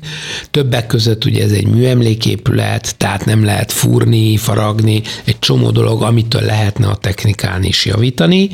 Többek 0.51 0.87
között 0.87 1.25
ugye 1.25 1.43
ez 1.43 1.51
egy 1.51 1.67
műemléképület, 1.67 2.97
tehát 2.97 3.25
nem 3.25 3.45
lehet 3.45 3.73
fúrni, 3.73 4.37
faragni, 4.37 5.03
egy 5.25 5.39
csomó 5.39 5.71
dolog, 5.71 6.03
amitől 6.03 6.43
lehetne 6.43 6.87
a 6.87 6.97
technikán 6.97 7.65
is 7.65 7.85
javítani, 7.87 8.51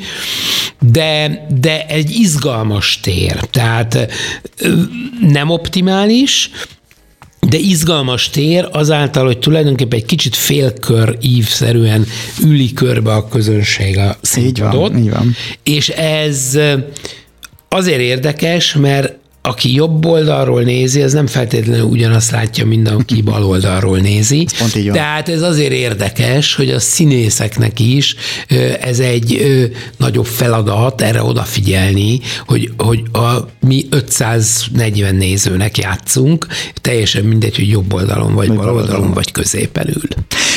de, 0.80 1.46
de 1.60 1.86
egy 1.86 2.10
izgalmas 2.10 3.00
tér, 3.00 3.40
tehát 3.50 4.12
nem 5.20 5.50
optimális, 5.50 6.50
de 7.48 7.58
izgalmas 7.58 8.30
tér 8.30 8.68
azáltal, 8.72 9.24
hogy 9.24 9.38
tulajdonképpen 9.38 9.98
egy 9.98 10.04
kicsit 10.04 10.36
félkör 10.36 11.16
ívszerűen 11.20 12.06
üli 12.42 12.72
körbe 12.72 13.12
a 13.12 13.28
közönség 13.28 13.98
a. 13.98 14.16
Így 14.36 14.60
van, 14.60 14.98
így 14.98 15.10
van. 15.10 15.34
És 15.62 15.88
ez 15.88 16.58
azért 17.68 18.00
érdekes, 18.00 18.74
mert 18.74 19.12
aki 19.46 19.74
jobb 19.74 20.06
oldalról 20.06 20.62
nézi, 20.62 21.02
az 21.02 21.12
nem 21.12 21.26
feltétlenül 21.26 21.84
ugyanazt 21.84 22.30
látja, 22.30 22.66
mint 22.66 22.88
aki 22.88 23.22
bal 23.22 23.44
oldalról 23.44 23.98
nézi. 23.98 24.46
Ez 24.46 24.58
pont 24.58 24.76
így 24.76 24.84
van. 24.84 24.92
Tehát 24.92 25.28
ez 25.28 25.42
azért 25.42 25.72
érdekes, 25.72 26.54
hogy 26.54 26.70
a 26.70 26.80
színészeknek 26.80 27.80
is 27.80 28.14
ez 28.80 28.98
egy 28.98 29.40
nagyobb 29.96 30.26
feladat 30.26 31.02
erre 31.02 31.22
odafigyelni, 31.22 32.20
hogy, 32.46 32.72
hogy 32.76 33.02
a, 33.12 33.48
mi 33.60 33.86
540 33.90 35.14
nézőnek 35.14 35.78
játszunk, 35.78 36.46
teljesen 36.80 37.24
mindegy, 37.24 37.56
hogy 37.56 37.68
jobb 37.68 37.92
oldalon 37.92 38.34
vagy 38.34 38.52
bal 38.52 38.74
oldalon 38.74 39.12
vagy 39.12 39.32
középen 39.32 39.88
ül. 39.88 40.08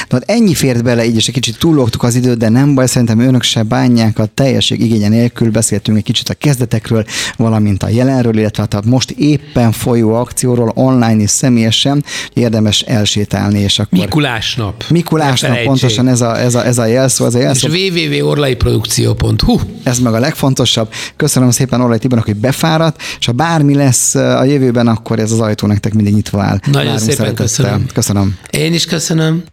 Na, 0.09 0.19
ennyi 0.25 0.53
fért 0.53 0.83
bele, 0.83 1.05
így 1.05 1.15
és 1.15 1.27
egy 1.27 1.33
kicsit 1.33 1.57
túllogtuk 1.57 2.03
az 2.03 2.15
időt, 2.15 2.37
de 2.37 2.49
nem 2.49 2.75
baj, 2.75 2.87
szerintem 2.87 3.19
önök 3.19 3.43
se 3.43 3.63
bánják 3.63 4.19
a 4.19 4.25
teljesség 4.33 4.81
igénye 4.81 5.07
nélkül. 5.07 5.51
Beszéltünk 5.51 5.97
egy 5.97 6.03
kicsit 6.03 6.29
a 6.29 6.33
kezdetekről, 6.33 7.05
valamint 7.37 7.83
a 7.83 7.89
jelenről, 7.89 8.37
illetve 8.37 8.61
hát 8.61 8.73
a 8.73 8.81
most 8.85 9.11
éppen 9.11 9.71
folyó 9.71 10.13
akcióról 10.13 10.71
online 10.75 11.21
és 11.21 11.29
személyesen 11.29 12.03
érdemes 12.33 12.81
elsétálni, 12.81 13.59
és 13.59 13.79
akkor... 13.79 13.99
Mikulás 13.99 14.55
nap. 14.55 14.83
Mikulás 14.89 15.41
nap, 15.41 15.63
pontosan 15.63 16.07
ez 16.07 16.21
a, 16.21 16.39
ez 16.39 16.55
a, 16.55 16.65
ez 16.65 16.77
a 16.77 16.85
jelszó. 16.85 17.25
Ez 17.25 17.35
a 17.35 17.39
jelszó. 17.39 17.67
És 17.67 17.91
www.orlaiprodukció.hu 17.91 19.59
Ez 19.83 19.99
meg 19.99 20.13
a 20.13 20.19
legfontosabb. 20.19 20.89
Köszönöm 21.15 21.51
szépen 21.51 21.81
Orlai 21.81 21.99
Tibornak, 21.99 22.27
hogy 22.27 22.35
befáradt, 22.35 23.01
és 23.19 23.25
ha 23.25 23.31
bármi 23.31 23.75
lesz 23.75 24.15
a 24.15 24.43
jövőben, 24.43 24.87
akkor 24.87 25.19
ez 25.19 25.31
az 25.31 25.39
ajtó 25.39 25.67
nektek 25.67 25.93
mindig 25.93 26.13
nyitva 26.13 26.41
áll. 26.41 26.59
Nagyon 26.65 26.91
Várunk 26.91 27.09
szépen 27.09 27.33
köszönöm. 27.33 27.85
Köszönöm. 27.93 28.37
Én 28.49 28.73
is 28.73 28.85
köszönöm. 28.85 29.43